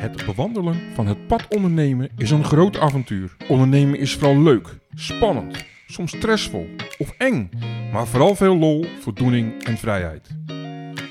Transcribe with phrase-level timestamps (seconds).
[0.00, 3.36] Het bewandelen van het pad ondernemen is een groot avontuur.
[3.48, 6.68] Ondernemen is vooral leuk, spannend, soms stressvol
[6.98, 7.50] of eng,
[7.92, 10.28] maar vooral veel lol, voldoening en vrijheid.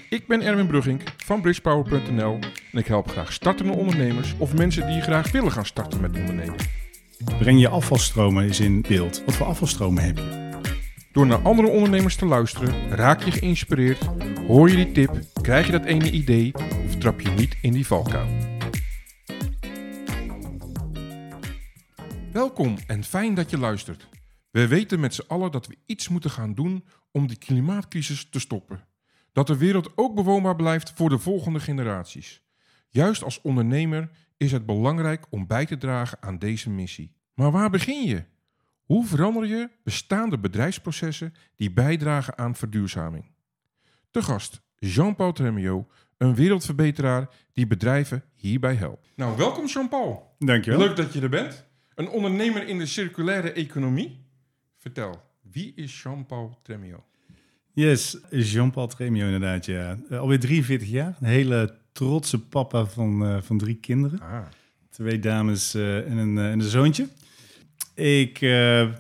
[0.10, 2.40] Ik ben Erwin Brugging van bridgepower.nl
[2.72, 6.56] en ik help graag startende ondernemers of mensen die graag willen gaan starten met ondernemen.
[7.40, 9.24] Breng je afvalstromen eens in beeld.
[9.26, 10.50] Wat voor afvalstromen heb je?
[11.12, 14.10] Door naar andere ondernemers te luisteren, raak je geïnspireerd,
[14.48, 16.54] hoor je die tip, krijg je dat ene idee
[16.86, 18.49] of trap je niet in die valkuil.
[22.60, 24.08] Welkom en fijn dat je luistert.
[24.52, 28.40] We weten met z'n allen dat we iets moeten gaan doen om die klimaatcrisis te
[28.40, 28.88] stoppen.
[29.32, 32.44] Dat de wereld ook bewoonbaar blijft voor de volgende generaties.
[32.90, 37.16] Juist als ondernemer is het belangrijk om bij te dragen aan deze missie.
[37.34, 38.24] Maar waar begin je?
[38.84, 43.32] Hoe verander je bestaande bedrijfsprocessen die bijdragen aan verduurzaming?
[44.12, 49.12] Te gast Jean-Paul Tremio, een wereldverbeteraar die bedrijven hierbij helpt.
[49.16, 50.36] Nou, welkom Jean-Paul.
[50.40, 50.80] Dankjewel.
[50.80, 51.69] Leuk dat je er bent.
[52.00, 54.26] Een ondernemer in de circulaire economie.
[54.78, 57.04] Vertel, wie is Jean-Paul Tremio?
[57.74, 59.98] Yes, Jean-Paul Tremio inderdaad, ja.
[60.10, 61.18] Uh, alweer 43 jaar.
[61.20, 64.20] Een hele trotse papa van, uh, van drie kinderen.
[64.20, 64.46] Ah.
[64.90, 67.08] Twee dames uh, en, een, en een zoontje.
[67.94, 68.40] Ik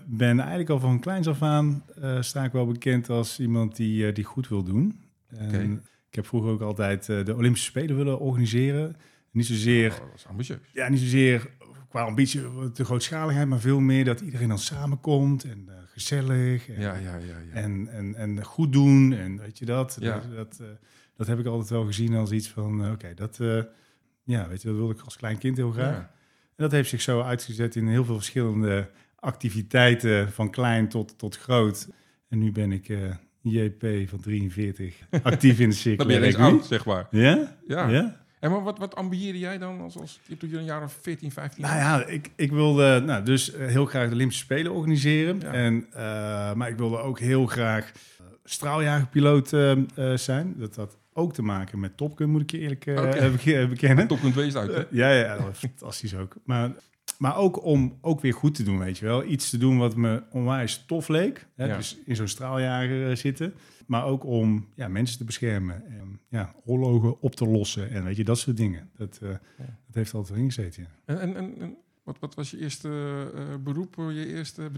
[0.05, 1.83] ben eigenlijk al van kleins af aan,
[2.19, 5.01] sta ik wel bekend als iemand die, die goed wil doen.
[5.33, 5.79] Okay.
[6.09, 8.95] Ik heb vroeger ook altijd de Olympische Spelen willen organiseren.
[9.31, 9.91] Niet zozeer...
[9.91, 10.59] Oh, dat is ambitieus.
[10.73, 11.49] Ja, niet zozeer
[11.89, 12.41] qua ambitie,
[12.73, 17.15] de grootschaligheid, maar veel meer dat iedereen dan samenkomt en uh, gezellig en, Ja, ja,
[17.15, 17.37] ja.
[17.53, 17.53] ja.
[17.53, 19.97] en, en, en goed doen en weet je dat.
[19.99, 20.67] Dat, dat, uh,
[21.15, 23.37] dat heb ik altijd wel gezien als iets van, uh, oké, dat,
[24.23, 25.97] ja, weet je, dat wilde ik als klein kind heel graag.
[25.97, 31.37] En dat heeft zich zo uitgezet in heel veel verschillende activiteiten, van klein tot, tot
[31.37, 31.87] groot.
[32.27, 32.87] En nu ben ik
[33.41, 37.07] JP van 43, actief in de Dan ben je oud, zeg maar.
[37.11, 37.57] Ja?
[37.67, 37.87] Ja.
[37.87, 38.27] ja?
[38.39, 41.31] En maar wat, wat ambieerde jij dan als, als toen je een jaar of 14,
[41.31, 45.39] 15 Nou ja, ik, ik wilde nou, dus eh, heel graag de Olympische Spelen organiseren.
[45.39, 45.51] Ja.
[45.53, 47.91] En, uh, maar ik wilde ook heel graag
[48.21, 49.75] uh, straaljagerpiloot uh,
[50.15, 50.53] zijn.
[50.57, 53.67] Dat had ook te maken met Top Gun, moet ik je eerlijk Okay.
[53.67, 54.07] bekennen.
[54.07, 54.83] Top kunt wezen uit, hè?
[54.89, 56.35] ja, ja, dat was fantastisch ook.
[56.43, 56.71] Maar,
[57.17, 59.23] maar ook om ook weer goed te doen, weet je wel.
[59.23, 61.47] Iets te doen wat me onwijs tof leek.
[61.55, 61.65] Hè?
[61.65, 61.77] Ja.
[61.77, 63.53] Dus in zo'n straaljager zitten.
[63.89, 65.85] Maar ook om ja, mensen te beschermen.
[65.85, 67.89] En ja, oorlogen op te lossen.
[67.89, 68.89] En weet je, dat soort dingen.
[68.95, 69.37] Dat, uh, Ja.
[69.57, 70.85] dat heeft altijd ja.
[71.05, 72.89] En, en, wat, wat was je eerste
[73.35, 74.69] uh, beroep, je eerste,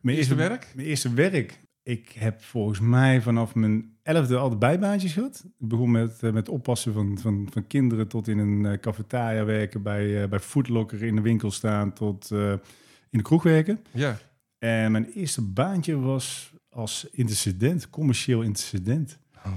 [0.00, 0.72] Mijn eerste werk?
[0.74, 1.60] Mijn eerste werk.
[1.82, 5.44] Ik heb volgens mij vanaf mijn elfde altijd bijbaantjes gehad.
[5.58, 9.44] Ik begon met, uh, met oppassen van, van, van kinderen tot in een uh, cafetaria
[9.44, 12.50] werken, bij, uh, bij Foodlocker in de winkel staan tot uh,
[13.10, 13.84] in de kroeg werken.
[13.90, 14.18] Ja.
[14.58, 19.18] En mijn eerste baantje was als intercedent, commercieel intercedent.
[19.46, 19.52] Oh.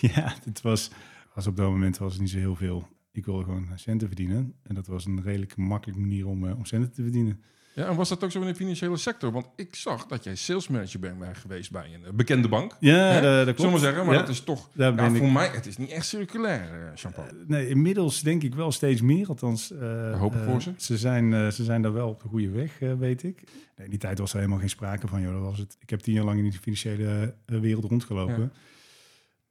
[0.14, 0.90] ja, het was,
[1.34, 2.88] was op dat moment was het niet zo heel veel.
[3.12, 4.54] Ik wilde gewoon centen verdienen.
[4.62, 7.42] En dat was een redelijk makkelijke manier om, uh, om centen te verdienen.
[7.74, 9.32] Ja, en was dat ook zo in de financiële sector?
[9.32, 12.76] Want ik zag dat jij salesmanager bent geweest bij een uh, bekende bank.
[12.80, 13.80] Ja, dat, dat klopt.
[13.80, 14.68] Zeggen, maar ja, dat is toch...
[14.76, 17.26] voor ik, mij, het is niet echt circulair, uh, Jean-Paul.
[17.46, 19.28] Nee, inmiddels denk ik wel steeds meer.
[19.28, 20.72] Althans, uh, hoop ik voor ze.
[20.76, 23.42] Ze zijn, ze zijn daar wel op de goede weg, weet ik.
[23.76, 25.20] Nee, in die tijd was er helemaal geen sprake van.
[25.20, 25.76] Joh, dat was het.
[25.80, 28.40] Ik heb tien jaar lang in die financiële wereld rondgelopen.
[28.40, 28.50] Ja.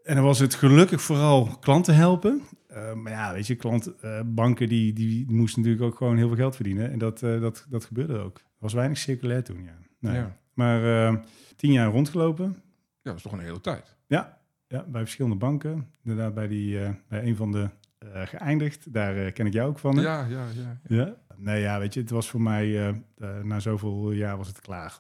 [0.04, 2.42] En dan was het gelukkig vooral klanten helpen.
[2.72, 6.28] Uh, maar ja, weet je, klant, uh, banken die, die moesten natuurlijk ook gewoon heel
[6.28, 6.92] veel geld verdienen.
[6.92, 8.38] En dat, uh, dat, dat gebeurde ook.
[8.38, 9.70] Er was weinig circulair toen,
[10.00, 10.38] ja.
[10.54, 11.22] Maar
[11.56, 12.46] tien jaar rondgelopen.
[12.46, 13.96] Ja, dat is toch een hele tijd.
[14.08, 15.88] Ja, ja bij verschillende banken.
[16.04, 17.70] Inderdaad, bij, die, bij een van de
[18.14, 18.94] geëindigd.
[18.94, 19.96] Daar ken ik jou ook van.
[19.96, 20.02] Hè?
[20.02, 20.80] Ja, ja, ja.
[20.96, 21.16] ja.
[21.38, 23.02] Nee, ja, weet je, het was voor mij,
[23.44, 25.00] na zoveel jaar was het klaar.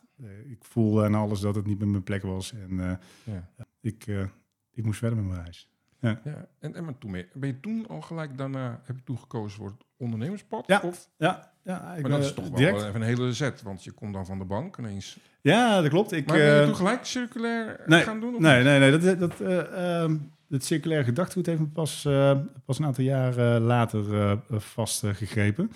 [0.49, 2.53] Ik voelde aan alles dat het niet meer mijn plek was.
[2.53, 3.49] En Ja.
[3.81, 4.05] ik,
[4.73, 5.69] ik moest verder met mijn reis.
[5.99, 6.19] Ja.
[6.23, 9.57] Ja, en, en maar toen ben je toen al gelijk daarna, heb je toen gekozen
[9.57, 10.63] voor het ondernemerspad?
[10.67, 10.81] Ja.
[10.83, 11.09] Of?
[11.17, 13.91] Ja, ja ik, Maar dat eh, is toch wel even een hele zet, want je
[13.91, 15.19] komt dan van de bank ineens.
[15.41, 16.11] Ja, dat klopt.
[16.11, 18.35] Ik, Maar ben je eh, toen gelijk circulair nee, gaan doen?
[18.35, 18.99] Of nee, nee, nee.
[18.99, 20.17] Dat, dat, eh, ehm,
[20.53, 25.71] het circulaire gedachtegoed heeft me pas, eh, pas een aantal jaar eh, later eh vastgegrepen.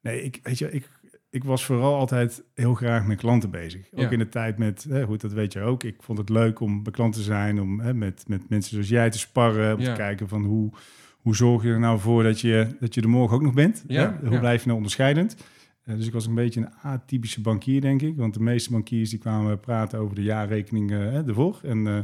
[0.00, 0.90] nee, ik, weet je, ik,
[1.30, 3.88] ik was vooral altijd heel graag met klanten bezig.
[3.94, 4.10] Ook Ja.
[4.10, 5.82] in de tijd met, hè, goed, dat weet je ook.
[5.84, 8.88] Ik vond het leuk om bij klanten te zijn, om hè, met, met mensen zoals
[8.88, 9.74] jij te sparren.
[9.74, 9.90] Om Ja.
[9.94, 10.70] te kijken van hoe,
[11.16, 13.84] hoe zorg je er nou voor dat je, dat je er morgen ook nog bent.
[13.86, 14.28] Ja, Hè?
[14.28, 15.36] Hoe blijf je nou onderscheidend?
[15.82, 18.16] Eh, dus ik was een beetje een atypische bankier, denk ik.
[18.16, 21.60] Want de meeste bankiers die kwamen praten over de jaarrekening eh, ervoor.
[21.62, 21.98] En, eh,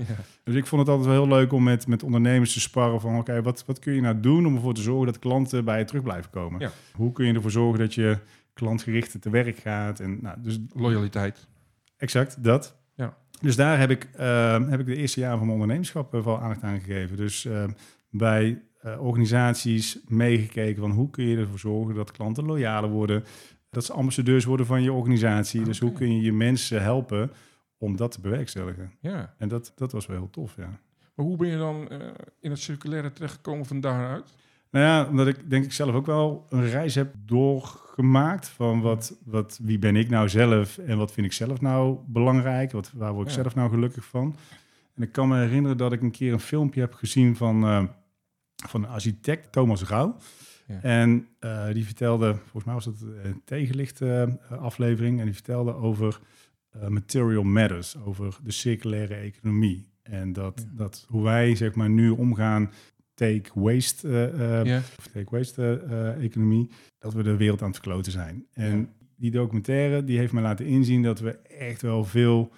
[0.44, 3.18] dus ik vond het altijd wel heel leuk om met, met ondernemers te sparren van...
[3.18, 5.84] oké, wat, wat kun je nou doen om ervoor te zorgen dat klanten bij je
[5.84, 6.70] terug blijven komen?
[6.94, 8.18] Hoe kun je ervoor zorgen dat je
[8.52, 10.00] klantgericht te werk gaat?
[10.00, 11.48] En, nou, dus Loyaliteit.
[11.96, 12.76] exact dat.
[12.94, 13.16] Ja.
[13.40, 16.40] Dus daar heb ik, eh, heb ik de eerste jaren van mijn ondernemerschap eh, wel
[16.40, 17.16] aandacht aan gegeven.
[17.16, 17.64] Dus eh,
[18.10, 23.24] bij eh, organisaties meegekeken van hoe kun je ervoor zorgen dat klanten loyaler worden,
[23.70, 25.62] dat ze ambassadeurs worden van je organisatie.
[25.62, 27.30] Dus hoe kun je je mensen helpen
[27.78, 28.92] om dat te bewerkstelligen?
[29.00, 29.34] Ja.
[29.38, 30.80] En dat, dat was wel heel tof, ja.
[31.14, 31.98] Maar hoe ben je dan eh,
[32.40, 34.34] in het circulaire terechtgekomen van daaruit?
[34.72, 39.16] Nou ja, omdat ik denk ik zelf ook wel een reis heb doorgemaakt van wat,
[39.24, 43.12] wat, wie ben ik nou zelf en wat vind ik zelf nou belangrijk, wat, waar
[43.12, 43.40] word ik Ja.
[43.42, 44.36] zelf nou gelukkig van.
[44.94, 47.84] En ik kan me herinneren dat ik een keer een filmpje heb gezien van, eh,
[48.68, 50.16] van een architect, Thomas Rauw.
[50.66, 50.78] Ja.
[50.82, 55.74] En eh, die vertelde, volgens mij was het een tegenlicht eh, aflevering, en die vertelde
[55.74, 56.20] over
[56.88, 59.88] material matters, over de circulaire economie.
[60.02, 60.70] En dat, Ja.
[60.76, 62.70] dat hoe wij zeg maar nu omgaan
[63.14, 67.76] take waste eh, eh, of take waste eh, economie, dat we de wereld aan het
[67.76, 68.46] verkloten zijn.
[68.52, 72.52] En die documentaire die heeft me laten inzien dat we echt wel veel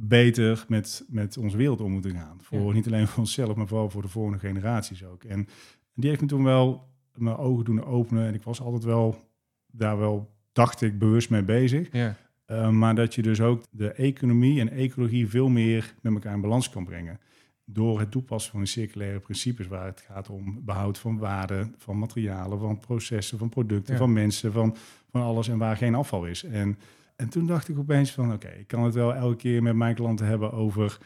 [0.00, 2.38] beter met, met onze wereld om moeten gaan.
[2.42, 5.24] Voor niet alleen voor onszelf, maar vooral voor de volgende generaties ook.
[5.24, 5.48] En
[5.94, 8.26] die heeft me toen wel mijn ogen doen openen.
[8.26, 9.24] En ik was altijd wel
[9.66, 11.92] daar wel, dacht ik, bewust mee bezig.
[11.92, 16.40] Uh, maar dat je dus ook de economie en ecologie veel meer met elkaar in
[16.40, 17.20] balans kan brengen.
[17.68, 21.98] Door het toepassen van de circulaire principes, waar het gaat om behoud van waarden, van
[21.98, 23.98] materialen, van processen, van producten, Ja.
[23.98, 24.76] van mensen, van,
[25.10, 26.44] van alles en waar geen afval is.
[26.44, 26.78] En,
[27.16, 29.94] en toen dacht ik opeens van oké, ik kan het wel elke keer met mijn
[29.94, 30.98] klanten hebben over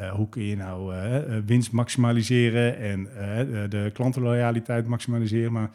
[0.00, 5.52] uh, hoe kun je nou uh, winst maximaliseren en uh, de klantenloyaliteit maximaliseren.
[5.52, 5.70] Maar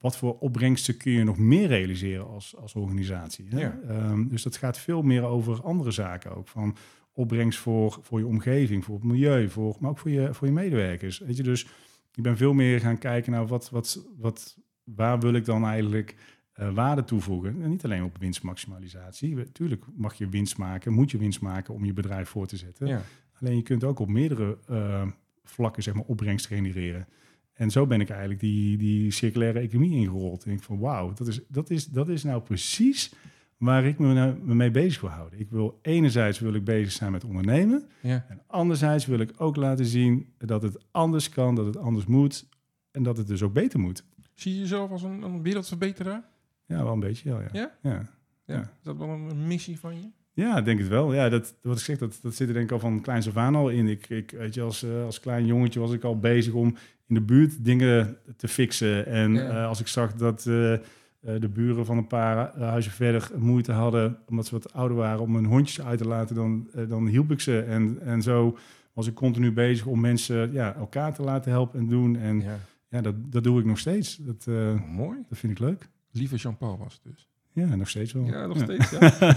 [0.00, 3.46] wat voor opbrengsten kun je nog meer realiseren als, als organisatie?
[3.48, 3.60] Hè?
[3.60, 3.78] Ja.
[3.88, 6.48] Um, dus dat gaat veel meer over andere zaken ook.
[6.48, 6.76] Van
[7.14, 10.52] opbrengst voor, voor je omgeving, voor het milieu, voor, maar ook voor je, voor je
[10.52, 11.18] medewerkers.
[11.18, 11.66] Weet je, dus
[12.14, 16.16] ik ben veel meer gaan kijken naar wat, wat, wat, waar wil ik dan eigenlijk
[16.56, 17.62] uh, waarde toevoegen.
[17.62, 19.34] En niet alleen op winstmaximalisatie.
[19.34, 22.86] Natuurlijk mag je winst maken, moet je winst maken om je bedrijf voor te zetten.
[22.86, 23.02] Ja.
[23.40, 25.06] Alleen je kunt ook op meerdere uh,
[25.44, 27.06] vlakken zeg maar, opbrengst genereren.
[27.52, 30.44] En zo ben ik eigenlijk die, die circulaire economie ingerold.
[30.44, 33.12] En ik van wauw, dat is, dat, is, dat is nou precies
[33.58, 35.38] waar ik me, nou, me mee bezig wil houden.
[35.40, 37.88] Ik wil enerzijds wil ik bezig zijn met ondernemen.
[38.00, 38.24] Ja.
[38.28, 42.46] En anderzijds wil ik ook laten zien dat het anders kan, dat het anders moet.
[42.90, 44.04] En dat het dus ook beter moet.
[44.34, 46.22] Zie je jezelf als een, een wereldverbeteraar?
[46.66, 47.40] Ja, wel een beetje, ja.
[47.40, 47.48] Ja?
[47.52, 47.70] ja?
[47.82, 48.08] ja.
[48.46, 48.60] Ja.
[48.60, 50.08] Is dat wel een, missie van je?
[50.32, 51.14] Ja, denk het wel.
[51.14, 53.36] Ja, dat, wat ik zeg, dat, dat zit er denk ik al van kleins af
[53.36, 53.88] aan al in.
[53.88, 56.76] Ik, ik, weet je, als, uh, als klein jongetje was ik al bezig om
[57.06, 59.06] in de buurt dingen te fixen.
[59.06, 59.50] En Ja.
[59.50, 60.76] uh, als ik zag dat uh,
[61.24, 65.34] de buren van een paar huizen verder moeite hadden, omdat ze wat ouder waren, om
[65.34, 67.60] hun hondjes uit te laten, dan, dan hielp ik ze.
[67.60, 68.58] En, en zo
[68.92, 72.16] was ik continu bezig om mensen ja, elkaar te laten helpen en doen.
[72.16, 73.00] En ja, Ja.
[73.00, 74.16] dat, dat doe ik nog steeds.
[74.16, 75.18] Dat, uh, Mooi.
[75.28, 75.88] dat vind ik leuk.
[76.10, 77.28] Lieve Jean-Paul was het dus.
[77.52, 78.24] Ja, nog steeds wel.
[78.24, 78.90] Ja, nog steeds.
[78.90, 78.98] Ja.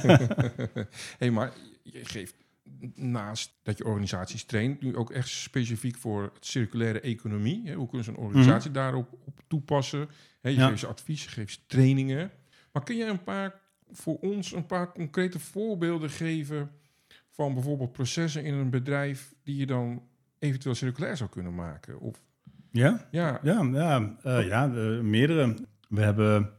[1.20, 1.52] hey, maar
[1.84, 2.36] je geeft
[2.96, 7.62] naast dat je organisaties traint, nu ook echt specifiek voor het circulaire economie.
[7.68, 7.74] Hè?
[7.74, 10.08] Hoe kunnen ze een organisatie daarop op toepassen?
[10.42, 10.68] Hè, je Ja.
[10.68, 12.32] geeft ze advies, je geeft ze trainingen.
[12.72, 13.54] Maar kun je een paar,
[13.92, 16.72] voor ons een paar concrete voorbeelden geven
[17.30, 20.04] van bijvoorbeeld processen in een bedrijf die je dan
[20.40, 22.00] eventueel circulair zou kunnen maken?
[22.00, 22.22] Of,
[22.72, 23.08] Ja?
[23.12, 25.56] ja, Ja, ja, uh, ja uh, meerdere.
[25.90, 26.50] We hebben,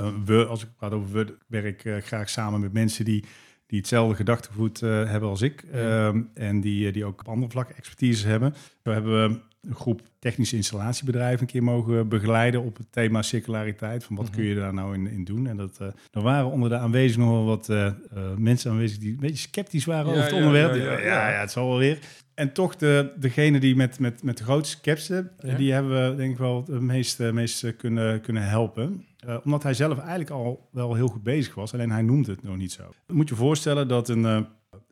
[0.00, 3.24] uh, we, als ik praat over we, werk graag samen met mensen die,
[3.70, 5.64] die hetzelfde gedachtegoed uh, hebben als ik.
[5.72, 5.78] Ja.
[6.12, 8.54] Uh, en die, die ook op andere vlakken expertise hebben.
[8.84, 9.38] Zo hebben we
[9.68, 14.04] een groep technische installatiebedrijven een keer mogen begeleiden op het thema circulariteit.
[14.04, 14.34] Van wat Mhm.
[14.34, 15.46] kun je daar nou in, in doen?
[15.46, 17.92] En dat, uh, er waren onder de aanwezigen nog wel wat uh,
[18.36, 20.74] mensen aanwezig die een beetje sceptisch waren Ja, over het ja, onderwerp.
[21.02, 21.98] ja, ja, het zal wel weer.
[22.34, 25.56] En toch de, degene die met, met, met de grootste sceptici, Ja.
[25.56, 29.04] die hebben we denk ik wel het meest, meest kunnen, kunnen helpen.
[29.26, 32.42] Uh, omdat hij zelf eigenlijk al wel heel goed bezig was, alleen hij noemt het
[32.42, 32.82] nog niet zo.
[33.06, 34.40] Je moet je voorstellen dat een, uh,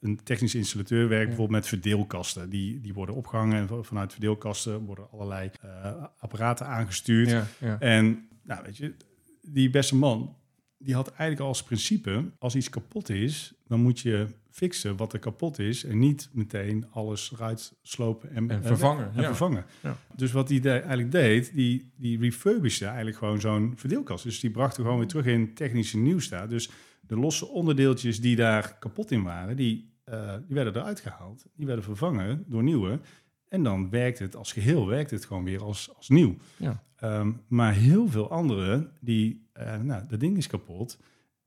[0.00, 1.26] een technisch installateur werkt Ja.
[1.28, 2.50] bijvoorbeeld met verdeelkasten.
[2.50, 7.30] Die, die worden opgehangen en vanuit verdeelkasten worden allerlei uh, apparaten aangestuurd.
[7.30, 7.78] ja, ja.
[7.78, 8.94] En nou, weet je,
[9.42, 10.37] die beste man,
[10.78, 15.18] die had eigenlijk als principe, als iets kapot is, dan moet je fixen wat er
[15.18, 19.26] kapot is en niet meteen alles eruit slopen en, En vervangen, En ja.
[19.26, 19.64] vervangen.
[19.82, 19.97] Ja.
[20.16, 24.25] Dus wat hij de- eigenlijk deed, die, die refurbishte eigenlijk gewoon zo'n verdeelkast.
[24.25, 26.50] Dus die bracht er gewoon weer terug in technische nieuwstaat.
[26.50, 26.70] Dus
[27.00, 31.47] de losse onderdeeltjes die daar kapot in waren, die, eh, die werden eruit gehaald.
[31.54, 33.00] Die werden vervangen door nieuwe.
[33.49, 36.37] En dan werkt het als geheel, werkt het gewoon weer als, als nieuw.
[36.57, 36.83] Ja.
[36.97, 40.99] Ehm, maar heel veel anderen, die, eh, nou, dat ding is kapot.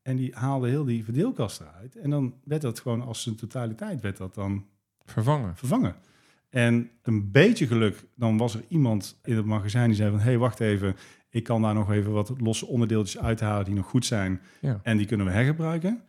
[0.02, 1.96] En die haalden heel die verdeelkast eruit.
[1.96, 4.66] En dan werd dat gewoon als een totaliteit werd dat dan
[5.06, 5.56] Vervangen.
[5.56, 5.96] vervangen.
[6.50, 10.20] En een beetje geluk, dan was er iemand in het magazijn die zei van...
[10.20, 10.96] hé, hey, wacht even,
[11.30, 14.42] ik kan daar nog even wat losse onderdeeltjes uithalen die nog goed zijn.
[14.62, 14.80] Ja.
[14.84, 16.02] En die kunnen we hergebruiken.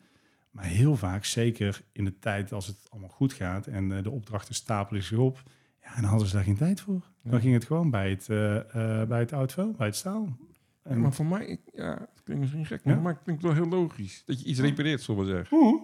[0.51, 3.67] Maar heel vaak, zeker in de tijd als het allemaal goed gaat...
[3.67, 5.43] en eh, de opdrachten stapelen zich op...
[5.83, 7.01] ja, dan hadden ze daar geen tijd voor.
[7.23, 10.37] Dan ging het gewoon bij het, eh, bij het oud vuil, bij het staal.
[10.83, 12.93] En, Maar voor mij, ik- ja, het klinkt misschien gek, Ja?
[12.95, 14.23] maar mij klinkt het wel heel logisch.
[14.27, 15.57] Dat je iets repareert, zullen we zeggen.
[15.59, 15.83] Oeh.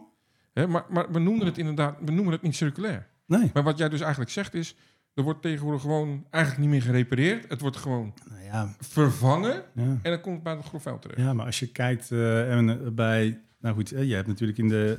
[0.52, 3.06] Hè, maar, maar we noemen het inderdaad, we noemen het niet circulair.
[3.26, 3.50] Nee.
[3.54, 4.76] Maar wat jij dus eigenlijk zegt is,
[5.14, 7.48] er wordt tegenwoordig gewoon eigenlijk niet meer gerepareerd.
[7.48, 9.82] Het wordt gewoon Nou ja, vervangen ja.
[9.82, 11.20] en dan komt het bij het grof vuil terecht.
[11.20, 13.40] ja, maar als je kijkt en, eh, bij...
[13.60, 14.98] Nou goed, je hebt natuurlijk in de,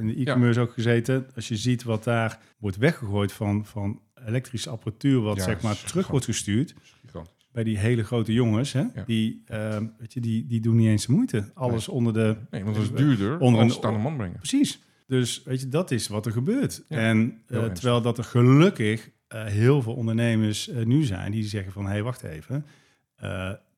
[0.00, 1.26] in de e-commerce ook gezeten.
[1.34, 5.20] Als je ziet wat daar wordt weggegooid van, van elektrische apparatuur...
[5.20, 6.74] wat Ja, zeg maar terug wordt gestuurd...
[7.52, 9.02] Bij die hele grote jongens, hè, Ja.
[9.06, 11.50] die, ehm, weet je, die, die doen niet eens de moeite.
[11.54, 12.36] Alles onder de...
[12.50, 14.36] Nee, want dat is duurder Onder een- het aan de man brengen.
[14.36, 14.80] Precies.
[15.06, 16.84] Dus weet je, dat is wat er gebeurt.
[16.88, 21.44] Ja, en eh, terwijl dat er gelukkig eh, heel veel ondernemers eh, nu zijn die
[21.44, 21.84] zeggen van...
[21.84, 22.64] hé, hey, wacht even,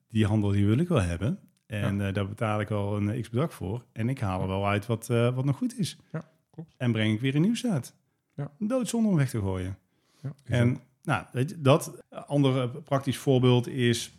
[0.09, 1.39] die handel die wil ik wel hebben.
[1.67, 3.85] En daar betaal ik wel een eh, x-bedrag voor.
[3.93, 5.97] En ik haal er wel uit wat, wat nog goed is.
[6.13, 6.75] Ja, klopt.
[6.77, 7.95] En breng ik weer een nieuws uit.
[8.35, 8.51] Ja.
[8.59, 9.79] Doodzonde om weg te gooien.
[10.23, 14.13] Ja, En nou, weet je, dat een ander eh, praktisch voorbeeld is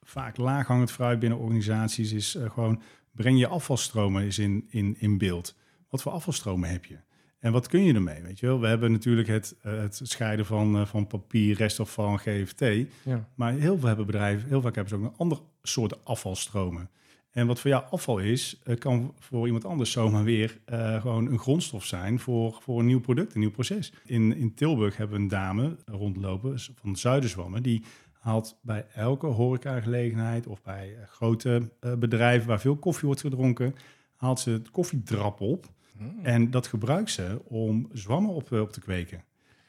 [0.00, 2.12] vaak laaghangend fruit binnen organisaties.
[2.12, 2.82] Is eh, gewoon
[3.12, 5.56] breng je afvalstromen eens in, in, in beeld.
[5.88, 6.98] Wat voor afvalstromen heb je?
[7.38, 8.22] En wat kun je ermee?
[8.22, 8.60] Weet je wel?
[8.60, 12.60] We hebben natuurlijk het, eh, het scheiden van, eh, van papier, restafval en GFT.
[13.02, 13.28] Ja.
[13.34, 16.90] Maar heel veel hebben bedrijven, heel vaak hebben ze ook een ander soort afvalstromen.
[17.36, 21.26] En wat voor jou afval is, eh, kan voor iemand anders zomaar weer eh, gewoon
[21.26, 23.92] een grondstof zijn voor, voor een nieuw product, een nieuw proces.
[24.04, 30.46] In, in Tilburg hebben we een dame rondlopen van Zuiderzwammen, die haalt bij elke horecagelegenheid
[30.46, 33.74] of bij eh, grote bedrijven waar veel koffie wordt gedronken,
[34.16, 35.66] haalt ze het koffiedrap op.
[35.96, 36.18] Hmm.
[36.22, 39.24] En dat gebruikt ze om zwammen op, op te kweken.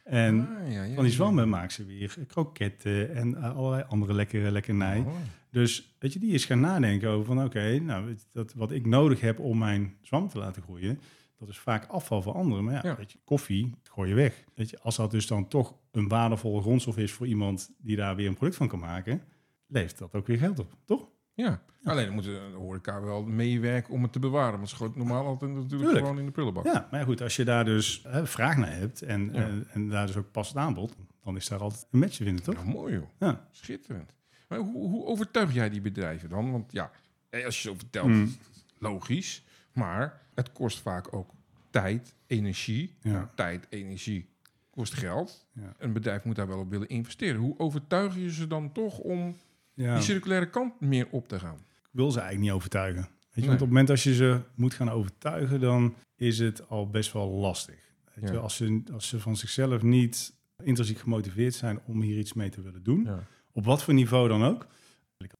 [0.07, 4.13] En Ah, ja, ja, van die zwammen maakt ze weer kroketten en eh, allerlei andere
[4.13, 4.99] lekkere lekkernij.
[4.99, 5.15] Oh.
[5.51, 9.21] Dus weet je, die is gaan nadenken over van oké, nou dat wat ik nodig
[9.21, 10.99] heb om mijn zwam te laten groeien,
[11.39, 12.63] dat is vaak afval voor anderen.
[12.63, 12.95] Maar ja, Ja.
[12.95, 14.43] weet je, koffie gooi je weg.
[14.55, 18.15] Weet je, als dat dus dan toch een waardevolle grondstof is voor iemand die daar
[18.15, 19.21] weer een product van kan maken,
[19.67, 21.07] levert dat ook weer geld op, toch?
[21.43, 21.61] Ja.
[21.83, 24.57] alleen dan moeten de horeca wel meewerken om het te bewaren.
[24.57, 25.97] Want ze gooit normaal altijd natuurlijk Tuurlijk.
[26.05, 26.65] gewoon in de prullenbak.
[26.65, 29.41] Ja, maar goed, als je daar dus hè, vraag naar hebt en, Ja.
[29.41, 32.55] en, en daar dus ook passend aanbod, dan is daar altijd een match vinden, toch?
[32.55, 33.07] Ja, mooi joh.
[33.19, 33.47] Ja.
[33.51, 34.13] Schitterend.
[34.47, 36.51] Maar hoe, hoe overtuig jij die bedrijven dan?
[36.51, 36.91] Want ja,
[37.29, 38.35] eh, als je zo vertelt, Mm.
[38.77, 39.43] logisch.
[39.73, 41.31] Maar het kost vaak ook
[41.69, 42.95] tijd, energie.
[43.01, 43.31] Ja.
[43.35, 44.29] Tijd, energie
[44.69, 45.47] kost geld.
[45.53, 45.73] Ja.
[45.77, 47.41] Een bedrijf moet daar wel op willen investeren.
[47.41, 49.35] Hoe overtuig je ze dan toch om
[49.85, 49.93] Ja.
[49.93, 51.55] die circulaire kant meer op te gaan?
[51.55, 53.01] Ik wil ze eigenlijk niet overtuigen.
[53.01, 53.47] Weet je, Nee.
[53.49, 57.13] want op het moment als je ze moet gaan overtuigen, dan is het al best
[57.13, 57.75] wel lastig.
[58.13, 58.33] Weet Ja.
[58.35, 62.49] je, als, ze, als ze van zichzelf niet intrinsiek gemotiveerd zijn om hier iets mee
[62.49, 63.23] te willen doen, Ja.
[63.53, 64.67] op wat voor niveau dan ook.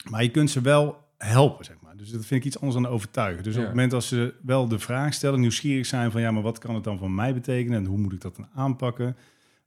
[0.10, 1.98] Maar je kunt ze wel helpen, zeg maar.
[1.98, 3.44] Dus dat vind ik iets anders dan overtuigen.
[3.44, 6.42] Dus op het moment als ze wel de vraag stellen, nieuwsgierig zijn van ja, maar
[6.44, 9.16] wat kan het dan voor mij betekenen en hoe moet ik dat dan aanpakken?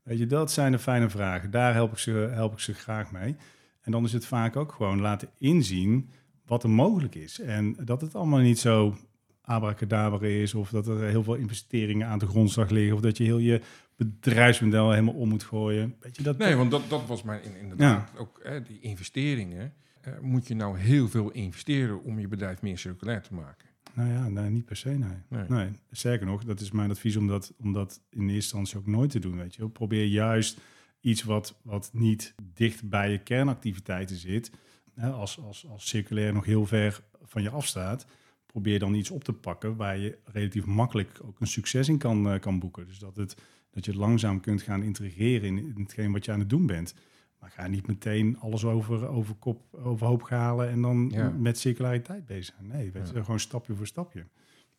[0.02, 1.50] Weet je, dat zijn de fijne vragen.
[1.50, 3.36] Daar help ik ze, help ik ze graag mee.
[3.82, 6.08] En dan is het vaak ook gewoon laten inzien
[6.46, 7.40] wat er mogelijk is.
[7.40, 8.96] En dat het allemaal niet zo
[9.42, 13.24] abracadabra is, of dat er heel veel investeringen aan de grondslag liggen, of dat je
[13.24, 13.60] heel je
[13.96, 15.94] bedrijfsmodel helemaal om moet gooien.
[16.00, 19.72] Weet je, dat, Nee, want dat, dat was mijn in- inderdaad ook hè, die investeringen.
[20.00, 23.68] Eh, moet je nou heel veel investeren om je bedrijf meer circulair te maken?
[23.94, 25.16] Nou ja, nee, niet per se, nee.
[25.28, 25.44] Nee.
[25.48, 25.68] nee.
[25.90, 29.10] Sterker nog, dat is mijn advies om dat, om dat in eerste instantie ook nooit
[29.10, 29.68] te doen, weet je.
[29.68, 30.60] Probeer juist
[31.00, 34.50] iets wat, wat niet dicht bij je kernactiviteiten zit,
[34.94, 38.06] hè, als, als, als circulair nog heel ver van je afstaat,
[38.46, 42.30] probeer dan iets op te pakken waar je relatief makkelijk ook een succes in kan,
[42.30, 42.86] eh, kan boeken.
[42.86, 43.36] Dus dat, het,
[43.70, 46.94] dat je langzaam kunt gaan integreren in, in hetgeen wat je aan het doen bent.
[47.38, 51.28] Maar ga niet meteen alles over, over kop, overhoop halen en dan Ja.
[51.30, 52.68] met circulariteit bezig zijn.
[52.68, 53.22] Nee, weet je, Ja.
[53.22, 54.26] gewoon stapje voor stapje.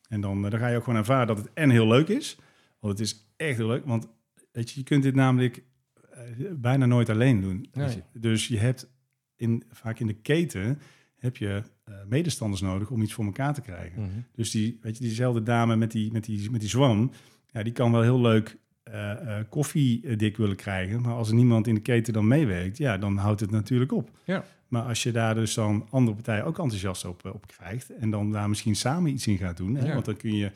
[0.08, 2.38] En dan, eh, dan ga je ook gewoon ervaren dat het en heel leuk is.
[2.80, 3.86] Want het is echt heel leuk.
[3.86, 4.08] Want
[4.52, 5.64] weet je, je kunt dit namelijk
[6.54, 7.68] bijna nooit alleen doen.
[7.74, 7.90] Nee.
[7.90, 8.20] je.
[8.20, 8.90] Dus je hebt
[9.36, 10.80] in, vaak in de keten
[11.18, 14.02] heb je eh, medestanders nodig om iets voor elkaar te krijgen.
[14.02, 14.12] Mhm.
[14.36, 17.12] Dus die, weet je, diezelfde dame met die, met die, met die zwam,
[17.52, 21.02] ja, die kan wel heel leuk eh, eh, koffiedik willen krijgen.
[21.02, 24.10] Maar als er niemand in de keten dan meewerkt, ja, dan houdt het natuurlijk op.
[24.24, 24.44] Ja.
[24.68, 28.10] Maar als je daar dus dan andere partijen ook enthousiast op, eh, op krijgt en
[28.10, 29.94] dan daar misschien samen iets in gaat doen, hè, Ja.
[29.94, 30.52] want dan kun je,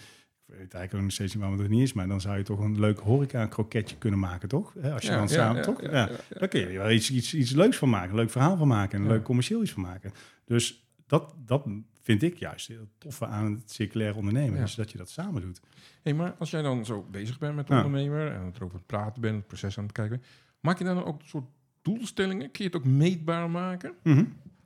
[0.57, 2.59] weet eigenlijk ook nog steeds niet waarom het niet is, maar dan zou je toch
[2.59, 4.75] een leuk horeca-kroketje kunnen maken, toch?
[4.83, 5.81] Als je Ja, dan samen, ja, toch?
[5.81, 6.09] ja.
[6.29, 8.67] Dan kun je er wel iets, iets, iets leuks van maken, een leuk verhaal van
[8.67, 10.11] maken en een leuk commercieel iets van maken.
[10.45, 11.67] Dus dat, dat
[12.01, 15.61] vind ik juist heel toffe aan het circulair ondernemen, is dat je dat samen doet.
[16.03, 19.21] Hey, maar als jij dan zo bezig bent met de ondernemer en het erover praten
[19.21, 20.21] bent, het proces aan het kijken,
[20.59, 21.45] maak je dan ook een soort
[21.81, 22.51] doelstellingen?
[22.51, 23.93] Kun je het ook meetbaar maken?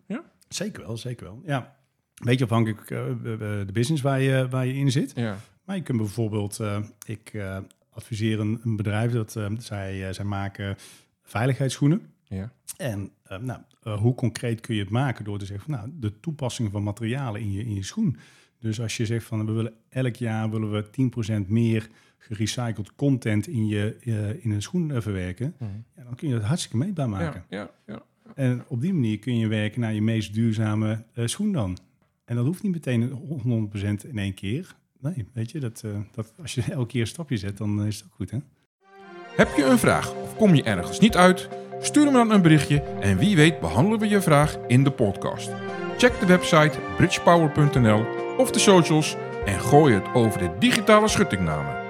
[0.08, 0.24] Ja?
[0.48, 1.42] Zeker wel, zeker wel.
[1.46, 1.78] Ja.
[2.24, 5.12] Beetje afhankelijk uh, de business waar je, waar je in zit.
[5.16, 5.38] Ja.
[5.70, 7.58] Maar je kunt bijvoorbeeld, uh, ik uh,
[7.90, 10.76] adviseer een, een, bedrijf dat uh, zij, zij maken
[11.24, 12.02] veiligheidsschoenen.
[12.28, 12.52] Ja.
[12.78, 15.92] En eh, nou, eh, hoe concreet kun je het maken door te zeggen van nou,
[16.00, 18.18] de toepassing van materialen in je, in je schoen.
[18.60, 20.86] Dus als je zegt van we willen elk jaar willen we
[21.46, 25.72] 10% meer gerecycled content in, je, eh, in een schoen eh, verwerken, Mhm.
[25.96, 27.44] ja, dan kun je dat hartstikke meetbaar maken.
[27.50, 28.04] Ja, ja, ja.
[28.36, 31.78] En op die manier kun je werken naar je meest duurzame eh, schoen dan.
[32.26, 34.76] En dat hoeft niet meteen 100% in één keer.
[35.02, 37.88] Nee, weet je, dat, eh, dat, als je elke keer een stapje zet, dan eh,
[37.88, 38.38] is het ook goed, hè?
[39.36, 41.50] Heb je een vraag of kom je ergens niet uit?
[41.82, 45.50] Stuur me dan een berichtje en wie weet behandelen we je vraag in de podcast.
[45.98, 48.06] Check de website bridgepower.nl
[48.38, 49.16] of de socials
[49.46, 51.88] en gooi het over de digitale schuttingnamen.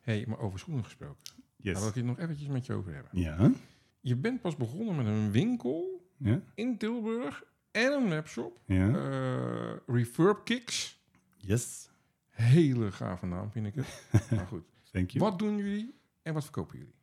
[0.00, 1.16] hey, maar over schoenen gesproken.
[1.56, 3.10] Daar wil ik het nog eventjes met je over hebben.
[3.20, 3.50] Ja.
[4.00, 6.40] Je bent pas begonnen met een winkel Ja.
[6.54, 7.44] in Tilburg
[7.76, 8.58] en een webshop.
[8.66, 8.88] Ja.
[8.88, 10.98] Eh, Refurb Kicks.
[11.36, 11.88] Yes.
[12.30, 13.86] Hele gave naam vind ik het.
[14.36, 14.64] maar goed.
[14.92, 15.24] Thank you.
[15.24, 16.94] Wat doen jullie en wat verkopen jullie?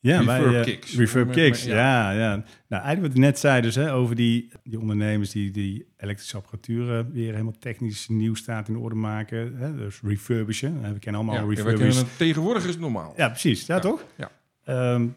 [0.00, 0.94] Ja, Refurb wij, eh, kicks.
[0.94, 2.10] Met- kicks, met- ja.
[2.10, 2.28] ja.
[2.68, 6.36] Nou, eigenlijk wat ik net zei dus, hè, over die, die ondernemers die die elektrische
[6.36, 9.56] apparatuur weer helemaal technisch nieuw staat in orde maken.
[9.56, 10.72] Hè, dus refurbishen.
[10.92, 13.14] We kennen allemaal Ja, ja, kennen het tegenwoordig is het normaal.
[13.16, 13.66] Ja, precies.
[13.66, 14.04] Ja, Ja, toch?
[14.16, 14.30] ja.
[14.64, 15.08] Ehm,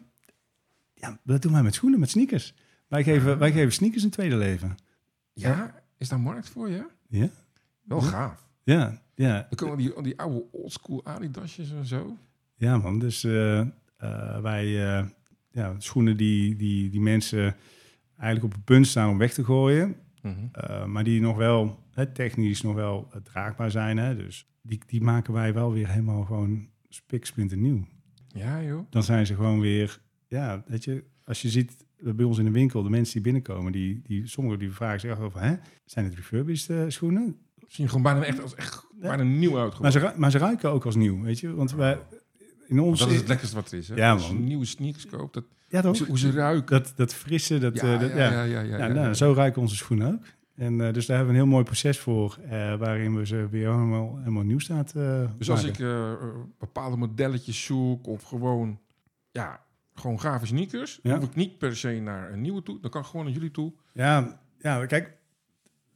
[0.94, 2.54] ja, dat doen wij met schoenen, met sneakers.
[2.88, 4.76] Wij geven, wij geven sneakers een tweede leven.
[5.34, 6.88] Ja, is daar markt voor, ja?
[7.08, 7.30] Ja?
[7.84, 8.48] Wel gaaf.
[8.64, 9.34] Ja, ja.
[9.50, 12.18] Dan komen die, die oude oldschool Adidasjes en zo.
[12.56, 13.00] Ja, man.
[13.00, 15.06] Dus eh, eh, wij, eh,
[15.52, 17.56] ja, schoenen die, die, die mensen
[18.18, 19.96] eigenlijk op het punt staan om weg te gooien.
[20.22, 20.48] Mhm.
[20.70, 23.98] Uh, maar die nog wel hè, technisch nog wel uh, draagbaar zijn.
[23.98, 24.16] Hè?
[24.16, 27.86] Dus die, die maken wij wel weer helemaal gewoon spiksplinter nieuw.
[28.28, 28.86] Ja, joh.
[28.90, 32.52] Dan zijn ze gewoon weer, ja, weet je, als je ziet bij ons in de
[32.52, 36.16] winkel, de mensen die binnenkomen, die, die sommigen die vragen zich af, hè, zijn het
[36.16, 37.38] refurbished uh, schoenen?
[37.68, 39.94] Zien gewoon bijna echt als echt bijna nieuw uitgevoerd.
[39.94, 42.00] Maar ze, maar ze ruiken ook als nieuw, weet je, want wij
[42.68, 43.00] in ons.
[43.00, 43.88] dat is het lekkerste wat er is.
[43.88, 43.96] Hè?
[43.96, 46.84] Ja, als je nieuwe sneakers koopt, dat, ja, hoe, ze, hoe ze ruiken.
[46.84, 49.62] Dat, dat frisse, dat, ja, uh, dat, ja, ja, ja, ja, ja, nou, zo ruiken
[49.62, 50.26] onze schoenen ook.
[50.56, 53.48] En uh, dus daar hebben we een heel mooi proces voor, uh, waarin we ze
[53.50, 54.94] weer helemaal, helemaal nieuw staat.
[54.98, 55.78] Uh, dus als ik
[56.60, 58.80] bepaalde modelletjes zoek of gewoon,
[59.32, 59.66] ja,
[60.00, 61.16] gewoon gave sneakers, ja.
[61.16, 62.80] hoef ik niet per se naar een nieuwe toe.
[62.82, 63.74] Dan kan ik gewoon naar jullie toe.
[63.94, 65.18] Ja, ja kijk,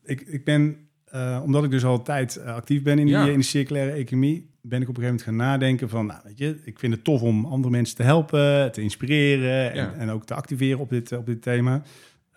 [0.03, 3.25] ik, ik ben, uh, omdat ik dus al tijd actief ben in die, ja.
[3.25, 6.37] in de circulaire economie, ben ik op een gegeven moment gaan nadenken van, nou weet
[6.37, 10.25] je, ik vind het tof om andere mensen te helpen, te inspireren en, en ook
[10.25, 11.81] te activeren op dit, op dit thema.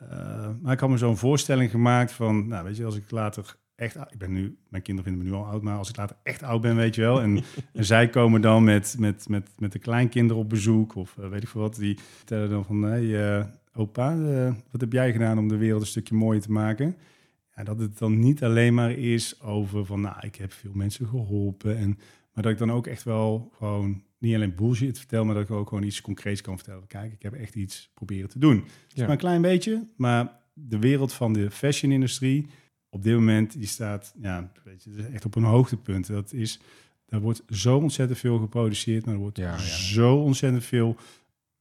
[0.02, 3.56] Uh, maar ik had me zo'n voorstelling gemaakt van, nou weet je, als ik later
[3.76, 6.16] echt, ik ben nu, mijn kinderen vinden me nu al oud, maar als ik later
[6.22, 7.36] echt oud ben, weet je wel, en,
[7.72, 11.42] en zij komen dan met, met, met, met de kleinkinderen op bezoek of uh, weet
[11.42, 14.16] ik veel wat, die vertellen dan van, hé, hey, uh, opa,
[14.70, 16.96] wat heb jij gedaan om de wereld een stukje mooier te maken?
[17.56, 21.06] Ja, dat het dan niet alleen maar is over van, nou, ik heb veel mensen
[21.06, 21.98] geholpen, en,
[22.32, 25.50] maar dat ik dan ook echt wel gewoon niet alleen bullshit vertel, maar dat ik
[25.50, 26.86] ook gewoon iets concreets kan vertellen.
[26.86, 28.56] Kijk, ik heb echt iets proberen te doen.
[28.56, 32.46] Het is maar een klein beetje, maar de wereld van de fashion-industrie
[32.94, 36.06] op dit moment, die staat, ja, weet je, echt op een hoogtepunt.
[36.06, 36.60] Dat is,
[37.08, 39.58] er wordt zo ontzettend veel geproduceerd, maar er wordt Ja, ja.
[39.58, 40.96] zo ontzettend veel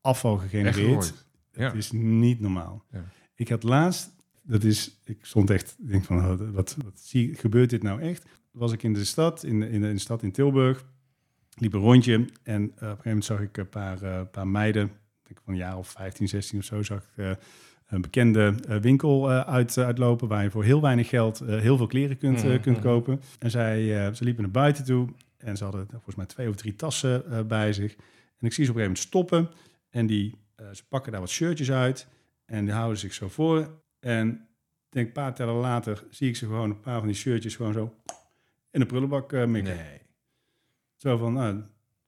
[0.01, 1.13] afval gegenereerd.
[1.51, 1.63] Ja.
[1.65, 2.83] Het is niet normaal.
[2.91, 3.05] Ja.
[3.35, 7.69] Ik had laatst, dat is, ik stond echt, denk van, oh, wat, wat zie, gebeurt
[7.69, 8.25] dit nou echt?
[8.51, 10.85] Was ik in de stad, in de, in de, in de stad in Tilburg,
[11.55, 14.47] liep een rondje en uh, op een gegeven moment zag ik een paar, uh, paar
[14.47, 14.91] meiden,
[15.23, 17.31] denk van een jaar of 15, 16 of zo, zag ik uh,
[17.87, 21.77] een bekende uh, winkel uh, uit, uh, uitlopen waar je voor heel weinig geld heel
[21.77, 23.21] veel kleren kunt, uh, kunt kopen.
[23.39, 26.75] En zij, ze liepen naar buiten toe en ze hadden volgens mij twee of drie
[26.75, 27.95] tassen bij zich.
[28.39, 29.49] En ik zie ze op een gegeven moment stoppen
[29.89, 30.37] en die,
[30.71, 32.07] ze pakken daar wat shirtjes uit
[32.45, 33.81] en die houden zich zo voor.
[33.99, 37.17] En ik denk een paar tellen later zie ik ze gewoon een paar van die
[37.17, 37.95] shirtjes gewoon zo
[38.71, 39.75] in de prullenbak mikken.
[39.75, 40.01] Nee.
[40.95, 41.61] Zo van, nou,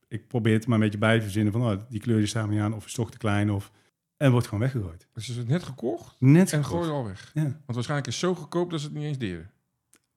[0.07, 2.47] ik probeer het maar een beetje bij te verzinnen van, oh, die kleur die staat
[2.47, 3.71] me niet aan of is toch te klein of...
[4.17, 5.07] En wordt gewoon weggegooid.
[5.13, 6.83] Dus is het net gekocht Net en gekocht.
[6.85, 7.31] gooi al weg.
[7.33, 9.51] Ja, Want waarschijnlijk is het zo goedkoop dat ze het niet eens deren.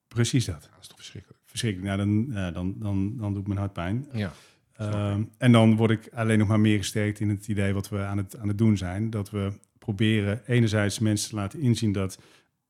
[0.07, 0.63] precies dat.
[0.63, 1.39] Ja, dat is toch verschrikkelijk.
[1.45, 1.95] Verschrikkelijk.
[1.95, 4.07] Nou, dan, ja, dan, dan, dan doet mijn hart pijn.
[4.13, 4.31] Ja.
[4.75, 7.99] Ehm, en dan word ik alleen nog maar meer gesterkt in het idee wat we
[7.99, 9.09] aan het, aan het doen zijn.
[9.09, 12.19] Dat we proberen enerzijds mensen te laten inzien dat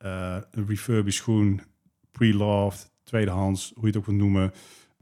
[0.06, 1.62] uh, een refurbished schoen,
[2.12, 4.54] pre-loved, tweedehands, hoe je het ook wilt noemen,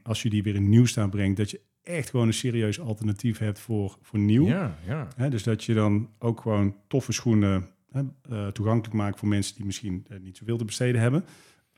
[0.04, 3.38] als je die weer in nieuw staat brengt, dat je echt gewoon een serieus alternatief
[3.38, 4.46] hebt voor, voor nieuw.
[4.46, 5.08] Ja, ja.
[5.16, 9.56] Hè, dus dat je dan ook gewoon toffe schoenen hè, uh, toegankelijk maakt voor mensen
[9.56, 11.24] die misschien uh, niet zoveel te besteden hebben.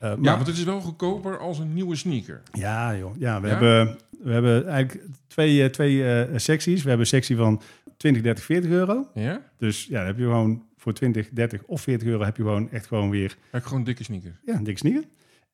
[0.02, 2.42] Uh, ja, maar, want het is wel goedkoper als een nieuwe sneaker.
[2.52, 3.18] ja, joh.
[3.18, 3.52] Ja, we, Ja?
[3.52, 6.82] Hebben, we hebben eigenlijk twee, twee secties.
[6.82, 7.62] We hebben een sectie van
[7.96, 9.06] 20, 30, 40 euro.
[9.14, 9.42] Ja?
[9.58, 12.70] Dus ja, dan heb je gewoon voor 20, 30 of 40 euro heb je gewoon
[12.70, 14.36] echt gewoon weer Heb gewoon dikke sneakers.
[14.44, 15.04] ja, een dikke sneaker.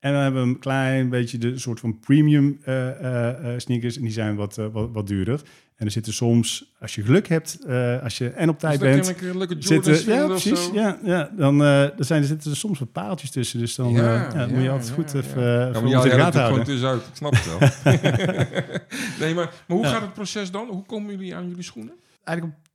[0.01, 3.97] En dan hebben we een klein beetje de soort van premium eh, eh, eh, sneakers.
[3.97, 5.41] En die zijn wat, wat, wat duurder.
[5.77, 9.07] En er zitten soms, als je geluk hebt, eh, als je en op tijd Dus
[9.07, 9.23] bent...
[9.51, 10.65] een Zitten, ja, precies.
[10.65, 10.75] zo.
[10.75, 13.59] Ja, ja, dan eh, er zijn, er zitten er soms wat paaltjes tussen.
[13.59, 15.19] Dus dan, Ja, ja, ja, dan moet je altijd ja, goed ja.
[15.19, 16.43] even, Ja, ja, de ja, gaten houden.
[16.43, 17.01] gewoon tussenuit.
[17.07, 17.59] Ik snap het wel.
[19.21, 19.89] nee, maar, maar hoe Ja.
[19.93, 20.67] gaat het proces dan?
[20.69, 21.95] Hoe komen jullie aan jullie schoenen?
[22.25, 22.66] Eigenlijk op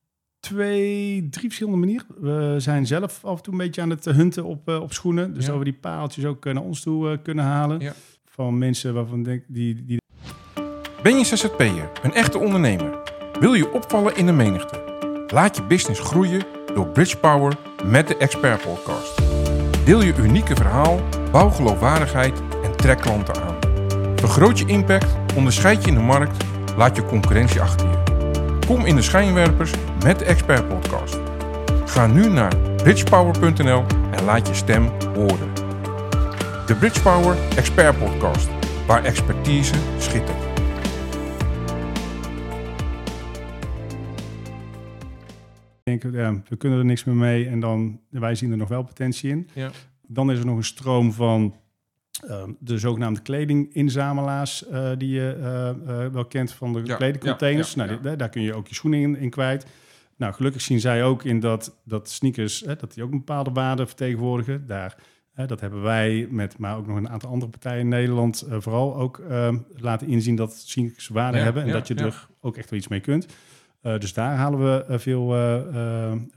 [0.41, 2.05] twee, drie verschillende manieren.
[2.19, 5.33] We zijn zelf af en toe een beetje aan het hunten op, eh, op schoenen.
[5.33, 5.49] Dus Ja.
[5.49, 7.79] dat we die paaltjes ook eh, naar ons toe eh, kunnen halen.
[7.79, 7.93] Ja.
[8.25, 9.99] Van mensen waarvan ik denk, die, die
[11.03, 12.99] Ben je ZZP'er, een echte ondernemer?
[13.39, 14.79] Wil je opvallen in de menigte?
[15.27, 16.41] Laat je business groeien
[16.75, 19.21] door Bridge Power met de Expert Podcast.
[19.85, 20.99] Deel je unieke verhaal,
[21.31, 23.55] bouw geloofwaardigheid en trek klanten aan.
[24.15, 26.43] Vergroot je impact, onderscheid je in de markt,
[26.77, 28.00] laat je concurrentie achter je.
[28.71, 31.19] Kom in de schijnwerpers met de Expert Podcast.
[31.85, 34.83] Ga nu naar bridgepower.nl en laat je stem
[35.15, 35.53] horen.
[36.65, 38.49] De Bridge Power Expert Podcast,
[38.87, 40.37] waar expertise schittert.
[45.83, 47.47] denken, ja, we kunnen er niks meer mee.
[47.47, 49.49] En dan, wij zien er nog wel potentie in.
[49.53, 49.69] Ja.
[50.07, 51.55] Dan is er nog een stroom van
[52.27, 55.69] eh, de zogenaamde kledinginzamelaars, eh, die je eh,
[56.05, 57.73] eh, wel kent van de Ja, kledingcontainers.
[57.73, 59.65] ja, ja, nou, die- daar kun je ook je schoenen in, in kwijt.
[60.17, 63.51] Nou, gelukkig zien zij ook in dat, dat sneakers, hè, dat die ook een bepaalde
[63.51, 64.67] waarde vertegenwoordigen.
[64.67, 64.97] Daar,
[65.33, 68.95] hè, dat hebben wij met, maar ook nog een aantal andere partijen in Nederland, vooral
[68.95, 72.79] ook eh, laten inzien dat sneakers waarde hebben en dat je er ook echt wel
[72.79, 73.25] iets mee kunt.
[73.81, 75.27] Dus daar halen we veel,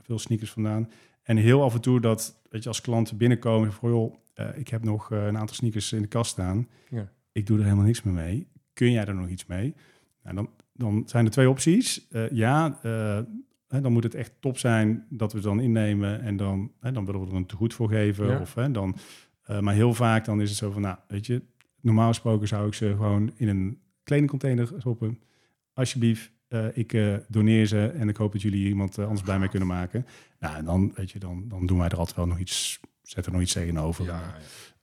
[0.03, 0.89] veel sneakers vandaan.
[1.23, 4.13] En heel af en toe dat, weet je, als klanten binnenkomen van, joh,
[4.55, 6.67] ik heb nog eh, een aantal sneakers in de kast staan.
[6.89, 7.11] Ja.
[7.31, 8.47] Ik doe er helemaal niks meer mee.
[8.73, 9.75] Kun jij er nog iets mee?
[10.23, 12.07] Nou, dan, dan zijn er twee opties.
[12.07, 13.19] Eh, ja, eh,
[13.67, 16.91] hè, dan moet het echt top zijn dat we het dan innemen en dan, hè,
[16.91, 18.27] dan willen we er een tegoed voor geven.
[18.27, 18.39] Ja.
[18.39, 18.95] Of, hè, dan,
[19.41, 21.41] eh, maar heel vaak dan is het zo van, nou, weet je,
[21.81, 25.19] normaal gesproken zou ik ze gewoon in een kledingcontainer stoppen.
[25.73, 29.39] Alsjeblieft, eh, ik eh, doneer ze en ik hoop dat jullie iemand eh, anders bij
[29.39, 30.05] mij kunnen maken.
[30.39, 33.25] Nou, en dan, weet je, dan, dan doen wij er altijd wel nog iets, zetten
[33.25, 34.05] er nog iets tegenover.
[34.05, 34.35] Ja,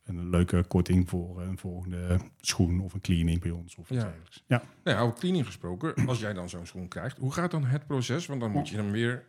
[0.04, 3.76] Een, een leuke korting voor een volgende schoen of een cleaning bij ons.
[3.76, 4.04] Of iets Ja.
[4.04, 4.44] dergelijks.
[4.46, 4.62] Ja.
[4.84, 7.86] Nou ja, over cleaning gesproken, als jij dan zo'n schoen krijgt, hoe gaat dan het
[7.86, 8.26] proces?
[8.26, 9.24] Want dan moet je hem weer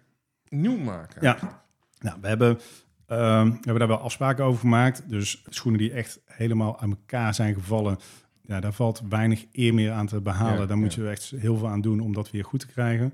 [0.49, 1.21] nieuw maken.
[1.21, 1.63] Ja.
[1.99, 2.59] Nou, we hebben,
[3.07, 5.09] ehm, we hebben daar wel afspraken over gemaakt.
[5.09, 7.97] Dus schoenen die echt helemaal aan elkaar zijn gevallen,
[8.45, 10.59] ja, daar valt weinig eer meer aan te behalen.
[10.59, 11.03] Ja, daar moet ja.
[11.03, 13.13] je echt heel veel aan doen om dat weer goed te krijgen.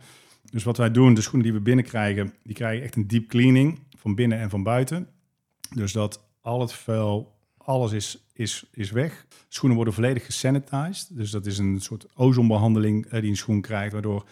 [0.52, 3.80] Dus wat wij doen, de schoenen die we binnenkrijgen, die krijgen echt een deep cleaning
[3.98, 5.08] van binnen en van buiten.
[5.76, 9.26] Dus dat al het vuil, alles is, is, is weg.
[9.48, 11.08] Schoenen worden volledig gesanitized.
[11.15, 14.26] Dus dat is een soort ozonbehandeling eh, die een schoen krijgt, waardoor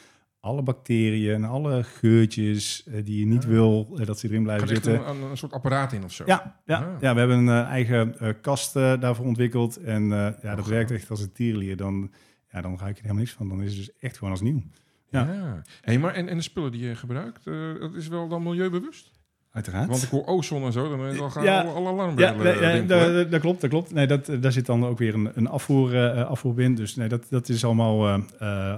[0.48, 3.50] alle bacteriën en alle geurtjes eh, die je niet Ah.
[3.50, 4.94] wil, eh, dat ze erin Er blijven zitten.
[5.10, 6.24] een, een, een soort apparaat in of zo.
[6.26, 7.02] Ja, ja, Ah.
[7.02, 9.78] ja, we hebben een eh, eigen kast daarvoor ontwikkeld.
[9.78, 10.68] En ja, dat gaaf.
[10.68, 11.78] werkt echt als een tierlier.
[11.78, 12.12] Dan,
[12.52, 13.50] ja, dan ruik je er helemaal niks van.
[13.50, 14.62] Dan is het dus echt gewoon als nieuw.
[15.10, 15.34] Ja.
[15.34, 15.62] Ja.
[15.82, 17.46] Hey, maar en, en de spullen die je gebruikt,
[17.80, 19.12] dat is wel dan milieubewust?
[19.52, 19.88] Uiteraard.
[19.88, 21.62] Want ik hoor ozon en zo, dan, dan gaan Ja.
[21.62, 22.86] alle, ja, alarmbellen nee, ja, hè?
[22.86, 23.94] dat, dat klopt, dat klopt.
[23.94, 26.76] Nee, dat, daar zit dan ook weer een, een afvoer, in.
[26.76, 28.08] Dus nee, dat, dat is allemaal,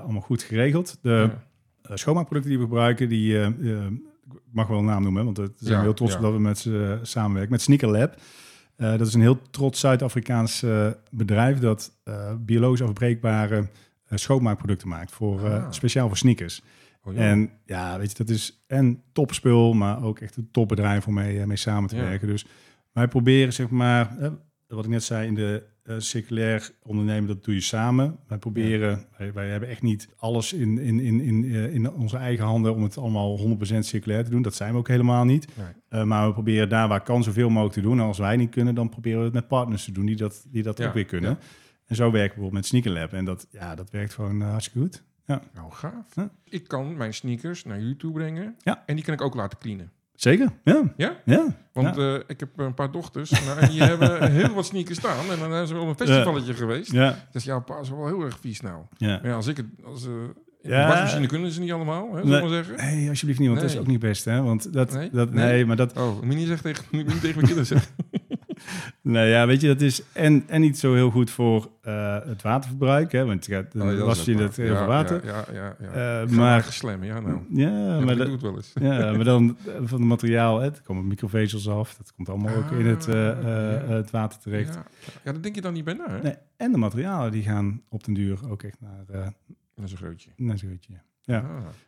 [0.01, 0.97] allemaal goed geregeld.
[1.01, 1.47] De Ja.
[1.89, 3.85] Eh, schoonmaakproducten die we gebruiken, die, eh, eh,
[4.31, 6.19] ik mag wel een naam noemen, want we zijn Ja, heel trots ja.
[6.19, 7.51] dat we met ze samenwerken.
[7.51, 8.15] Met Sneaker Lab.
[8.75, 10.65] Dat is een heel trots Zuid-Afrikaans
[11.11, 11.91] bedrijf dat
[12.39, 13.67] biologisch afbreekbare
[14.09, 15.71] schoonmaakproducten maakt, voor, Ah.
[15.71, 16.61] speciaal voor sneakers.
[17.03, 17.19] Oh, ja.
[17.19, 21.45] En ja, weet je, dat is en topspul, maar ook echt een topbedrijf om mee,
[21.45, 22.27] mee samen te werken.
[22.27, 22.45] Dus
[22.91, 24.17] wij proberen, zeg maar,
[24.75, 28.19] wat ik net zei, in de eh, circulair ondernemen, dat doe je samen.
[28.27, 32.17] Wij proberen, wij, wij hebben echt niet alles in, in, in, in, eh, in onze
[32.17, 34.41] eigen handen om het allemaal 100% circulair te doen.
[34.41, 35.47] Dat zijn we ook helemaal niet.
[35.57, 35.67] Nee.
[35.89, 37.99] Eh, maar we proberen daar waar kan zoveel mogelijk te doen.
[37.99, 40.45] En als wij niet kunnen, dan proberen we het met partners te doen die dat,
[40.49, 41.29] die dat Ja, ook weer kunnen.
[41.29, 41.37] ja.
[41.85, 43.13] En zo werken we bijvoorbeeld met Sneaker Lab.
[43.13, 45.03] En dat, ja, dat werkt gewoon hartstikke goed.
[45.53, 46.15] Nou, gaaf.
[46.15, 46.31] Ja.
[46.43, 48.55] Ik kan mijn sneakers naar YouTube brengen.
[48.63, 48.83] Ja.
[48.85, 49.91] En die kan ik ook laten cleanen.
[50.19, 50.93] Zeker, ja.
[50.97, 51.15] Ja?
[51.25, 54.97] Ja, Want eh, ik heb een paar dochters nou, en die hebben heel wat sneakers
[54.97, 55.31] staan.
[55.31, 56.91] En dan zijn ze wel een festivalletje geweest.
[56.91, 58.81] ja, Dus jouw pa is wel heel erg vies nou.
[58.97, 59.07] ja.
[59.07, 59.65] Maar ja, als ik het...
[59.85, 60.81] Als, in Ja.
[60.81, 62.75] de wasmachine kunnen ze niet allemaal, hè, maar zeggen.
[62.75, 63.83] Nee, alsjeblieft niet, want dat is Nee.
[63.83, 64.41] ook niet best, hè?
[64.41, 65.09] Want dat, Nee?
[65.11, 65.65] dat nee, Nee?
[65.65, 67.91] maar dat, Oh, moet je niet zeggen tegen, niet tegen mijn kinderen zeggen.
[69.01, 72.41] nee, ja, weet je, dat is en, en niet zo heel goed voor eh, het
[72.41, 73.25] waterverbruik, hè?
[73.25, 75.25] Want dan Oh, dat was je ook dat heel veel water.
[75.25, 76.19] Ja, ja, ja.
[76.19, 76.25] Ja.
[76.29, 77.39] maar, ja nou.
[77.49, 78.71] ja, maar, dat, doe het wel eens.
[78.81, 82.55] ja, maar dan eh, van het materiaal, hè, er komen microvezels af, dat komt allemaal
[82.55, 83.13] ook in het, ja.
[83.13, 84.73] het water terecht.
[84.73, 84.85] Ja,
[85.23, 86.21] ja, daar denk je dan niet bij na, hè?
[86.21, 89.05] Nee, en de materialen die gaan op den duur ook echt naar,
[89.75, 90.29] Dat is een grootje.
[90.35, 90.79] naar zo'n.
[90.81, 91.07] Ja.
[91.37, 91.43] Ah.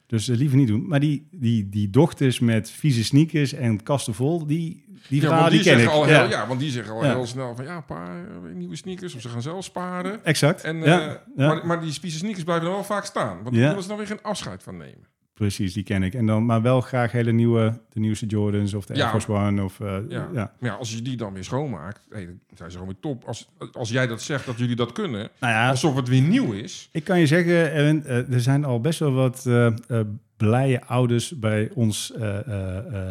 [0.07, 0.87] Dus eh, liever niet doen.
[0.87, 5.51] Maar die, die, die dochters met vieze sneakers en kasten vol, die, die ja, verhalen
[5.51, 5.83] die, die, ken ik.
[5.83, 6.19] zeggen al ja.
[6.21, 7.09] heel, ja, want die zeggen al Ja.
[7.15, 9.15] heel snel van ja, pa, eh, nieuwe sneakers.
[9.15, 10.25] Of ze gaan zelf sparen.
[10.25, 10.63] Exact.
[10.63, 10.99] En, ja.
[10.99, 11.47] ja.
[11.47, 13.43] Maar, maar die spieze sneakers blijven er wel vaak staan.
[13.43, 13.59] Want Ja.
[13.61, 15.07] daar willen ze dan weer geen afscheid van nemen.
[15.41, 16.13] Precies, die ken ik.
[16.13, 19.01] En dan, maar wel graag hele nieuwe, de nieuwste Jordans of de Ja.
[19.01, 19.63] Air Force One.
[19.63, 20.51] Of, eh, Ja.
[20.59, 20.71] ja.
[20.73, 23.23] Als je die dan weer schoonmaakt, hey, dan zijn ze gewoon weer top.
[23.23, 26.51] Als, als jij dat zegt dat jullie dat kunnen, Nou ja, alsof het weer nieuw
[26.51, 26.89] is.
[26.91, 29.67] ik kan je zeggen, Erwin, eh, er zijn al best wel wat eh,
[30.37, 32.13] blije ouders bij ons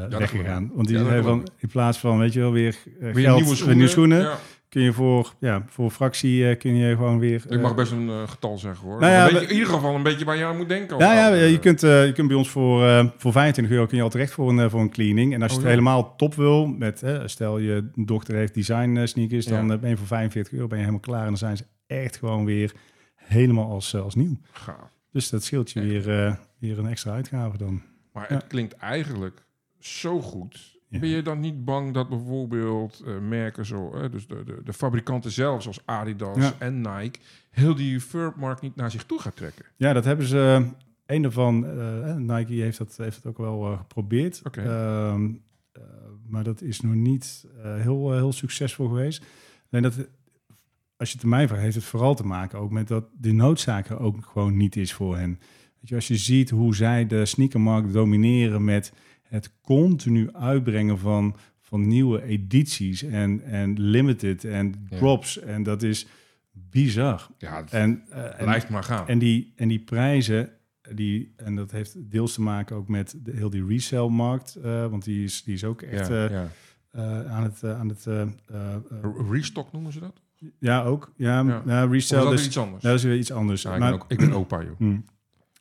[0.08, 0.70] weggegaan.
[0.74, 3.66] Want die geloof van, in plaats van, weet je wel, weer, Weer geld, nieuwe schoenen.
[3.66, 4.38] weer nieuwe schoenen, Ja.
[4.70, 7.44] Kun je voor, ja, voor fractie eh, kun je gewoon weer...
[7.48, 9.00] Ik mag eh, best een eh, getal zeggen hoor.
[9.00, 10.98] Nou ja, Een beetje- in ieder geval een beetje waar je aan moet denken.
[10.98, 14.02] Ja, ja, Als- je kunt, je kunt bij ons voor, voor 25 euro kun je
[14.02, 15.34] al terecht voor een, voor een cleaning.
[15.34, 15.78] En als je Oh, het ja.
[15.78, 19.78] helemaal top wil, met, stel je dochter heeft design sneakers, dan Ja.
[19.78, 21.20] ben je voor 45 euro ben je helemaal klaar.
[21.22, 22.72] En dan zijn ze echt gewoon weer
[23.16, 24.38] helemaal als, als nieuw.
[24.52, 24.90] Gaaf.
[25.12, 25.88] Dus dat scheelt je Echt.
[26.04, 27.82] weer, weer een extra uitgave dan.
[28.12, 28.34] Maar Ja.
[28.34, 29.42] het klinkt eigenlijk
[29.78, 30.78] zo goed.
[30.90, 30.98] Ja.
[30.98, 34.72] Ben je dan niet bang dat bijvoorbeeld eh, merken zo, eh, dus de, de, de
[34.72, 36.54] fabrikanten zelf, zoals Adidas Ja.
[36.58, 37.18] en Nike,
[37.50, 39.64] heel die furmarkt niet naar zich toe gaat trekken?
[39.76, 40.66] Ja, dat hebben ze.
[41.06, 44.40] Een daarvan, eh, Nike heeft dat, heeft het ook wel eh, geprobeerd.
[44.44, 44.60] Oké.
[44.60, 45.30] Ehm,
[45.72, 45.82] eh,
[46.28, 49.24] maar dat is nog niet eh, heel, eh, heel succesvol geweest.
[49.70, 50.08] Alleen dat,
[50.96, 53.88] als je het mij vraagt, heeft het vooral te maken ook met dat de noodzaak
[53.88, 55.38] er ook gewoon niet is voor hen.
[55.80, 58.92] Weet je, als je ziet hoe zij de sneakermarkt domineren met
[59.30, 64.96] het continu uitbrengen van, van nieuwe edities en, en limited en Ja.
[64.98, 65.38] drops.
[65.38, 66.06] En dat is
[66.52, 67.26] bizar.
[67.38, 69.08] Ja, En, en, blijft maar gaan.
[69.08, 70.50] en die, en die prijzen,
[70.94, 75.04] die, en dat heeft deels te maken ook met de, heel die resale-markt, eh, want
[75.04, 77.24] die is, die is ook echt ja, eh, ja.
[77.24, 77.64] aan het...
[77.64, 80.20] aan het Re- Restock noemen ze dat?
[80.58, 81.12] ja, ook.
[81.16, 81.62] Ja, Ja.
[81.66, 81.84] ja.
[81.86, 82.82] Of is resale, dat dus, iets anders?
[82.82, 83.62] dat is weer iets anders.
[83.62, 84.76] Ja, ik, maar, ben ook, ik ben opa, joh.
[84.78, 85.04] Hmm.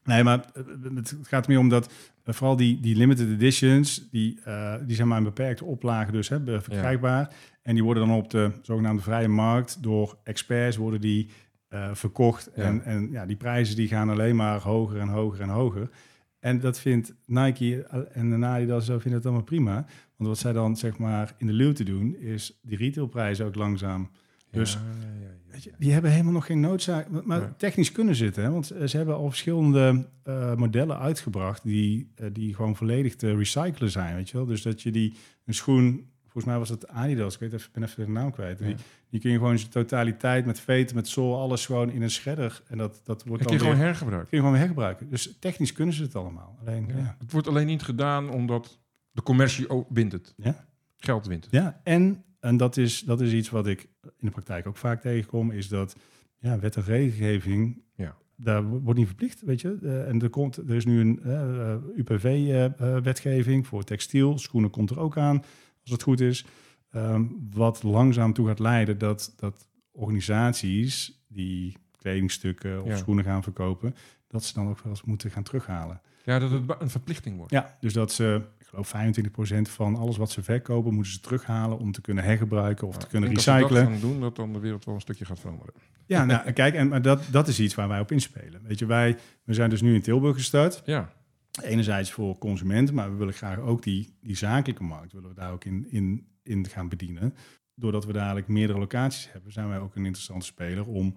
[0.03, 0.63] Nee, maar eh,
[0.95, 1.89] het gaat meer om dat
[2.29, 6.29] eh, vooral die, die limited editions, die, eh, die zijn maar in beperkte oplagen dus
[6.29, 7.33] hè, verkrijgbaar.
[7.62, 11.29] En die worden dan op de zogenaamde vrije markt door experts worden die
[11.67, 12.51] eh, verkocht.
[12.55, 12.63] Ja.
[12.63, 15.89] En, en ja, die prijzen die gaan alleen maar hoger en hoger en hoger.
[16.39, 19.85] En dat vindt Nike en de Adidas zo vinden het allemaal prima.
[20.15, 24.09] Want wat zij dan zeg maar in de luwte doen, is die retailprijzen ook langzaam
[24.51, 24.77] Dus-.
[25.51, 27.25] Weet je, die hebben helemaal nog geen noodzaak.
[27.25, 28.51] Maar, technisch kunnen ze het, hè?
[28.51, 33.35] Want eh, ze hebben al verschillende eh, modellen uitgebracht die, eh, die gewoon volledig te
[33.35, 34.45] recyclen zijn, weet je wel.
[34.45, 35.13] Dus dat je die
[35.45, 38.57] een schoen, volgens mij was het Adidas, ik weet even, ben even de naam kwijt.
[38.57, 38.75] Die, Ja.
[39.09, 42.62] die kun je gewoon zijn totaliteit met veten, met zool, alles gewoon in een shredder
[42.67, 44.29] en dat dat wordt dan kun je weer, gewoon hergebruiken.
[44.29, 45.09] kun je gewoon hergebruiken.
[45.09, 46.57] Dus technisch kunnen ze het allemaal.
[46.62, 46.97] Alleen ja.
[46.97, 47.15] Ja.
[47.19, 48.79] Het wordt alleen niet gedaan omdat
[49.12, 50.33] de commercie ook wint het.
[50.38, 50.65] Ja.
[50.97, 51.53] Geld wint het.
[51.53, 55.02] Ja, en, en dat, is, dat is iets wat ik in de praktijk ook vaak
[55.02, 55.95] tegenkom, is dat
[56.38, 58.15] ja, wet en regelgeving, Ja.
[58.36, 59.78] daar wo- wordt niet verplicht, weet je.
[59.84, 64.99] Eh, en er, komt, er is nu een eh, UPV-wetgeving voor textiel, schoenen komt er
[64.99, 65.38] ook aan,
[65.82, 66.45] als het goed is,
[66.91, 72.95] Ehm, wat langzaam toe gaat leiden dat, dat organisaties die kledingstukken of Ja.
[72.97, 73.95] schoenen gaan verkopen,
[74.28, 76.02] dat ze dan ook wel eens moeten gaan terughalen.
[76.23, 77.51] Ja, dat het een verplichting wordt.
[77.51, 81.79] Ja, dus dat ze, ik geloof 25% van alles wat ze verkopen, moeten ze terughalen
[81.79, 83.86] om te kunnen hergebruiken of te kunnen denk Als recyclen.
[83.86, 85.73] we dat doen, dat dan de wereld wel een stukje gaat veranderen.
[86.05, 88.62] Ja, nou, kijk, en maar dat, dat is iets waar wij op inspelen.
[88.63, 90.82] Weet je, wij we zijn dus nu in Tilburg gestart.
[90.86, 91.13] Ja,
[91.63, 95.51] Enerzijds voor consumenten, maar we willen graag ook die, die zakelijke markt, willen we daar
[95.51, 97.34] ook in, in, in gaan bedienen.
[97.75, 101.15] Doordat we dadelijk meerdere locaties hebben, zijn wij ook een interessante speler om,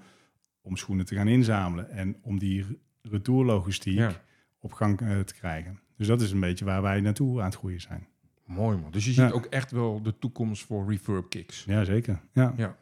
[0.60, 1.90] om schoenen te gaan inzamelen.
[1.90, 2.66] En om die
[3.02, 4.22] retourlogistiek ja.
[4.62, 5.80] Op gang eh, te krijgen.
[5.96, 8.06] Dus dat is een beetje waar wij naartoe aan het groeien zijn.
[8.44, 8.90] mooi man.
[8.90, 9.24] Dus je Ja.
[9.26, 11.64] ziet ook echt wel de toekomst voor refurb kicks.
[11.64, 12.20] Ja, zeker.
[12.32, 12.76] Ja.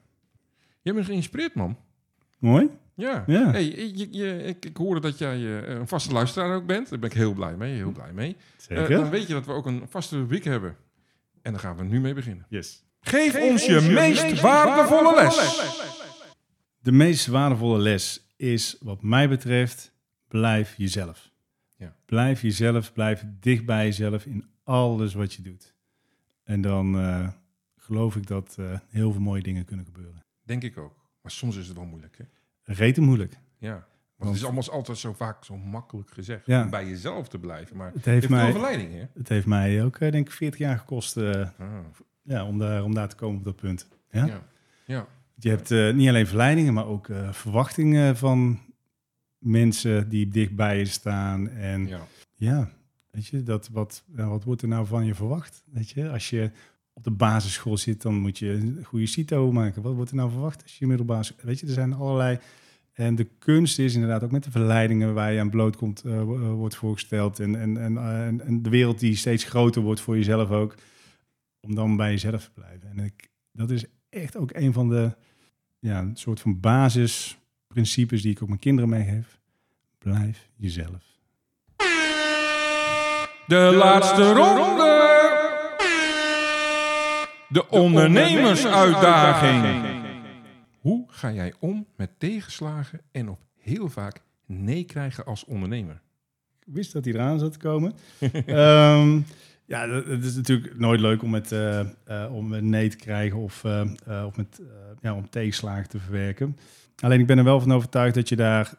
[0.83, 1.77] Je bent geïnspireerd man.
[2.39, 2.69] Mooi.
[2.95, 3.25] Ja.
[3.27, 3.51] Ja.
[3.51, 3.65] Hey,
[3.95, 6.91] je, je, ik, ik hoorde dat jij eh, een vaste luisteraar ook bent.
[6.91, 7.75] Daar ben ik heel blij mee.
[7.75, 8.37] Heel blij mee.
[8.37, 8.89] Eh, Zeker.
[8.97, 10.77] dan weet je dat we ook een vaste rubriek hebben.
[11.43, 12.47] En daar gaan we nu mee beginnen.
[12.49, 12.85] yes.
[13.01, 15.61] Geef, ons je, meest, waardevolle les.
[16.81, 19.93] De meest waardevolle les is, wat mij betreft,
[20.29, 21.30] blijf jezelf.
[21.81, 21.95] Ja.
[22.07, 25.75] Blijf jezelf, blijf dicht bij jezelf in alles wat je doet.
[26.45, 27.29] En dan eh,
[27.77, 30.25] geloof ik dat eh, heel veel mooie dingen kunnen gebeuren.
[30.43, 30.97] Denk ik ook.
[31.23, 32.19] Maar soms is het wel moeilijk.
[32.19, 32.25] Hè?
[32.63, 33.39] Reten moeilijk.
[33.59, 33.87] Ja.
[34.17, 36.47] Want het is allemaal altijd zo vaak zo makkelijk gezegd.
[36.47, 36.63] Ja.
[36.65, 37.77] Om bij jezelf te blijven.
[37.77, 39.05] Maar het heeft, mij, verleiding, hè?
[39.15, 41.49] het heeft mij ook, eh, denk ik, 40 jaar gekost Ah,
[42.23, 43.89] ja, om, daar, om daar te komen op dat punt.
[44.11, 44.25] Ja?
[44.27, 44.43] ja.
[44.85, 45.07] ja.
[45.35, 48.61] Je hebt niet alleen verleidingen, maar ook verwachtingen van
[49.41, 51.49] mensen die dicht bij je staan.
[51.49, 52.01] En ja.
[52.35, 52.71] Ja,
[53.11, 55.63] weet je, dat wat, wat wordt er nou van je verwacht?
[55.73, 56.51] Weet je, als je
[56.93, 59.83] op de basisschool zit, dan moet je een goede CITO maken.
[59.83, 61.31] Wat wordt er nou verwacht als je middelbaar...
[61.43, 62.39] Weet je, er zijn allerlei...
[62.93, 66.39] En de kunst is inderdaad ook met de verleidingen waar je aan blootkomt, eh, wo-
[66.55, 67.41] wordt voorgesteld.
[67.41, 70.75] En, en, en, eh, en, en de wereld die steeds groter wordt voor jezelf ook.
[71.61, 72.89] om dan bij jezelf te blijven.
[72.91, 75.17] En ik, dat is echt ook een van de
[75.79, 76.61] ja, een soort van
[77.75, 79.41] basisprincipes die ik ook mijn kinderen meegeef.
[79.99, 81.19] Blijf jezelf.
[83.47, 85.09] De, laatste ronde.
[87.49, 89.99] De ondernemersuitdaging.
[90.81, 96.01] Hoe ga jij om met tegenslagen en op heel vaak nee krijgen als ondernemer?
[96.67, 97.93] Ik wist dat hij eraan zat te komen.
[98.47, 99.21] Ehm,
[99.65, 101.87] ja, het is natuurlijk nooit leuk om met, eh, eh,
[102.35, 103.91] om met nee te krijgen of, eh,
[104.27, 104.61] of met,
[105.01, 106.57] ja, om tegenslagen te verwerken.
[107.01, 108.75] Alleen ik ben er wel van overtuigd dat je daar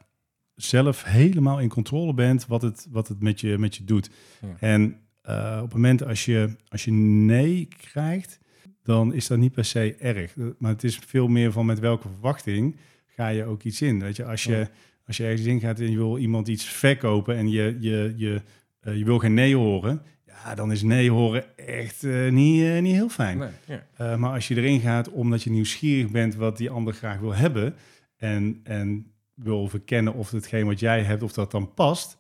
[0.55, 4.09] zelf helemaal in controle bent wat het, wat het met, je, met je doet.
[4.41, 4.47] Ja.
[4.59, 8.39] En eh, op het moment als je, als je nee krijgt,
[8.83, 10.37] dan is dat niet per se erg.
[10.37, 12.75] Eh, Maar het is veel meer van met welke verwachting
[13.07, 13.99] ga je ook iets in.
[13.99, 14.67] Weet je, als je,
[15.07, 18.41] als je ergens in gaat en je wil iemand iets verkopen en je, je, je,
[18.79, 23.09] eh, je wil geen nee horen, ja, dan is nee horen echt niet, niet heel
[23.09, 23.37] fijn.
[23.37, 24.17] Nee, ja.
[24.17, 27.75] Maar als je erin gaat omdat je nieuwsgierig bent wat die ander graag wil hebben
[28.21, 32.17] en, en wil verkennen of hetgeen wat jij hebt, of dat dan past,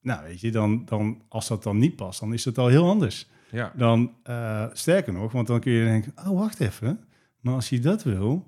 [0.00, 2.88] nou weet je, dan, dan als dat dan niet past, dan is het al heel
[2.88, 3.28] anders.
[3.50, 3.72] ja.
[3.76, 7.00] Dan eh, sterker nog, want dan kun je denken, oh wacht even,
[7.40, 8.46] maar als hij dat wil,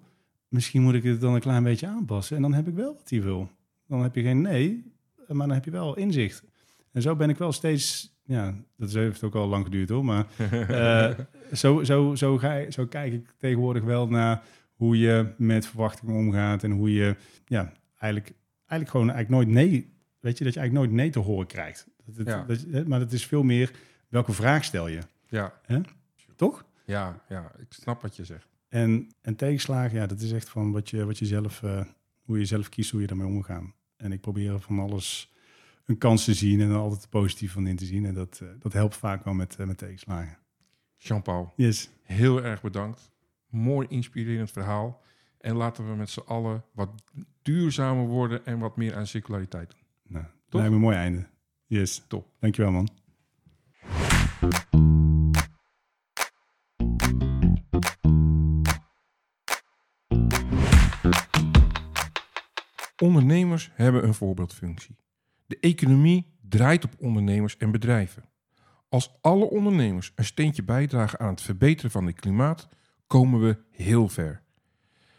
[0.49, 3.11] misschien moet ik het dan een klein beetje aanpassen en dan heb ik wel wat
[3.11, 3.51] hij wil.
[3.87, 4.93] Dan heb je geen nee,
[5.29, 6.45] maar dan heb je wel inzicht.
[6.93, 10.27] En zo ben ik wel steeds, ja, dat heeft ook al lang geduurd hoor, maar
[10.69, 11.11] eh,
[11.53, 14.43] zo, zo, zo, ga, je- zo kijk ik tegenwoordig wel naar
[14.83, 17.17] hoe je met verwachtingen omgaat en hoe je
[17.47, 18.33] ja, eigenlijk,
[18.67, 21.87] eigenlijk gewoon eigenlijk nooit nee, weet je, dat je eigenlijk nooit nee te horen krijgt.
[22.05, 22.45] Dat, het- Ja.
[22.73, 23.73] dat maar het is veel meer
[24.09, 25.61] welke vraag stel je, Ja,
[26.37, 26.65] toch?
[26.85, 28.49] ja, ja, ik snap wat je zegt.
[28.69, 31.85] En, en tegenslagen, ja, dat is echt van wat je, wat je zelf, eh,
[32.23, 33.65] hoe je zelf kiest, hoe je daarmee omgaat.
[33.97, 35.33] En ik probeer van alles
[35.85, 38.05] een kans te zien en er altijd positief van in te zien.
[38.05, 40.39] En dat, eh, dat helpt vaak wel met, eh, met tegenslagen.
[40.97, 41.91] Jean-Paul, Yes.
[42.03, 43.11] heel erg bedankt.
[43.53, 45.03] Mooi inspirerend verhaal.
[45.41, 46.91] En laten we met z'n allen wat
[47.43, 49.81] duurzamer worden en wat meer aan circulariteit doen.
[50.03, 51.27] Nou, lijkt me een mooi einde.
[51.67, 52.05] Yes.
[52.09, 52.27] Top.
[52.39, 52.89] Dankjewel, man.
[63.03, 64.97] Ondernemers hebben een voorbeeldfunctie.
[65.47, 68.25] De economie draait op ondernemers en bedrijven.
[68.89, 72.69] Als alle ondernemers een steentje bijdragen aan het verbeteren van het klimaat,
[73.13, 74.43] komen we heel ver.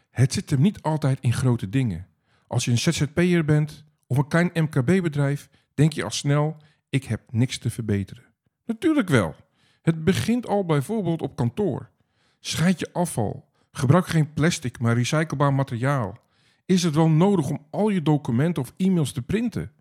[0.10, 2.08] Het zit hem niet altijd in grote dingen.
[2.48, 6.58] Als je een ZZP'er bent of een klein MKB-bedrijf, denk je al snel:
[6.90, 8.24] ik heb niks te verbeteren.
[8.66, 9.36] Natuurlijk wel.
[9.82, 11.90] Het begint al bijvoorbeeld op kantoor.
[12.40, 13.50] Scheid je afval.
[13.72, 16.18] Gebruik geen plastic, maar recyclebaar materiaal.
[16.66, 19.72] Is het wel nodig om al je documenten of e-mails te printen?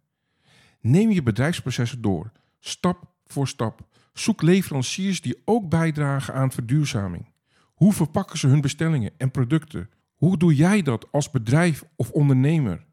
[0.81, 3.87] Neem je bedrijfsprocessen door, stap voor stap.
[4.13, 7.32] Zoek leveranciers die ook bijdragen aan verduurzaming.
[7.83, 9.91] Hoe verpakken ze hun bestellingen en producten?
[10.15, 12.85] Hoe doe jij dat als bedrijf of ondernemer?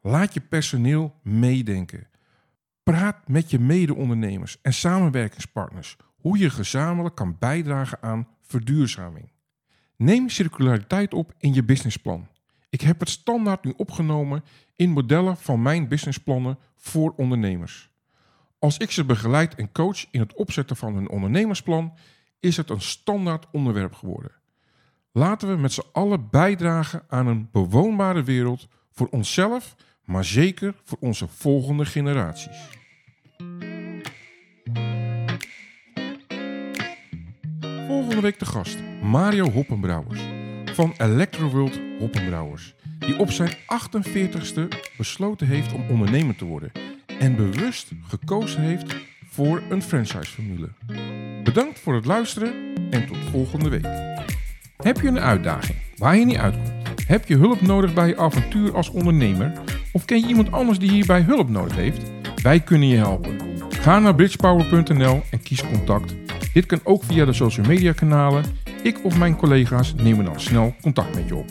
[0.00, 2.08] Laat je personeel meedenken.
[2.82, 9.32] Praat met je mede-ondernemers en samenwerkingspartners hoe je gezamenlijk kan bijdragen aan verduurzaming.
[9.96, 12.28] Neem circulariteit op in je businessplan.
[12.70, 14.44] Ik heb het standaard nu opgenomen
[14.76, 17.90] in modellen van mijn businessplannen voor ondernemers.
[18.58, 21.94] Als ik ze begeleid en coach in het opzetten van hun ondernemersplan,
[22.42, 24.32] is het een standaard onderwerp geworden.
[25.12, 30.98] Laten we met z'n allen bijdragen aan een bewoonbare wereld voor onszelf, maar zeker voor
[31.00, 32.68] onze volgende generaties.
[37.86, 40.20] Volgende week de gast Mario Hoppenbrouwers
[40.64, 46.72] van Electroworld Hoppenbrouwers, die op zijn 48ste besloten heeft om ondernemer te worden
[47.18, 50.68] en bewust gekozen heeft voor een franchise-formule.
[51.42, 52.52] Bedankt voor het luisteren
[52.90, 53.86] en tot volgende week.
[54.76, 56.72] Heb je een uitdaging waar je niet uitkomt?
[57.06, 59.52] Heb je hulp nodig bij je avontuur als ondernemer?
[59.92, 62.10] Of ken je iemand anders die hierbij hulp nodig heeft?
[62.42, 63.38] Wij kunnen je helpen.
[63.68, 66.14] Ga naar bridgepower.nl en kies contact.
[66.52, 68.44] Dit kan ook via de social media kanalen.
[68.82, 71.46] Ik of mijn collega's nemen dan snel contact met je op.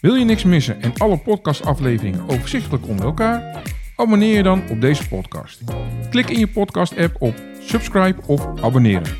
[0.00, 3.62] Wil je niks missen en alle podcastafleveringen overzichtelijk onder elkaar?
[3.96, 5.62] Abonneer je dan op deze podcast.
[6.10, 7.34] Klik in je podcast-app op
[7.66, 9.16] subscribe of abonneren.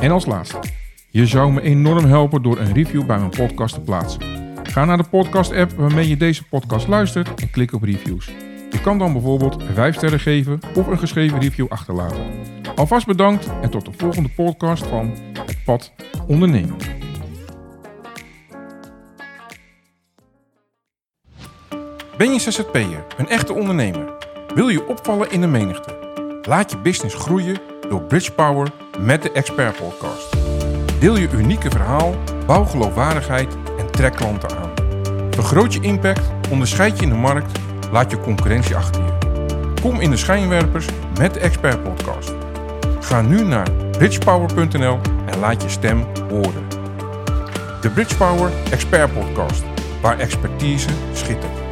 [0.00, 0.58] En als laatste,
[1.10, 4.20] je zou me enorm helpen door een review bij mijn podcast te plaatsen.
[4.62, 8.26] Ga naar de podcast-app waarmee je deze podcast luistert en klik op reviews.
[8.70, 12.24] Je kan dan bijvoorbeeld 5 sterren geven of een geschreven review achterlaten.
[12.74, 15.14] Alvast bedankt en tot de volgende podcast van
[15.46, 15.92] Het Pad
[16.26, 16.76] Ondernemen.
[22.16, 24.14] Ben je ZZP'er, een echte ondernemer?
[24.54, 25.94] Wil je opvallen in de menigte?
[26.42, 28.68] Laat je business groeien door Bridge Power
[28.98, 30.36] met de Expert Podcast.
[31.00, 32.14] Deel je unieke verhaal,
[32.46, 34.70] bouw geloofwaardigheid en trek klanten aan.
[35.30, 37.58] Vergroot je impact, onderscheid je in de markt,
[37.92, 39.14] laat je concurrentie achter je.
[39.80, 40.86] Kom in de schijnwerpers
[41.18, 42.34] met de Expert Podcast.
[43.00, 46.68] Ga nu naar bridgepower.nl en laat je stem horen.
[47.80, 49.64] De Bridgepower Expert Podcast,
[50.00, 51.65] waar expertise schittert.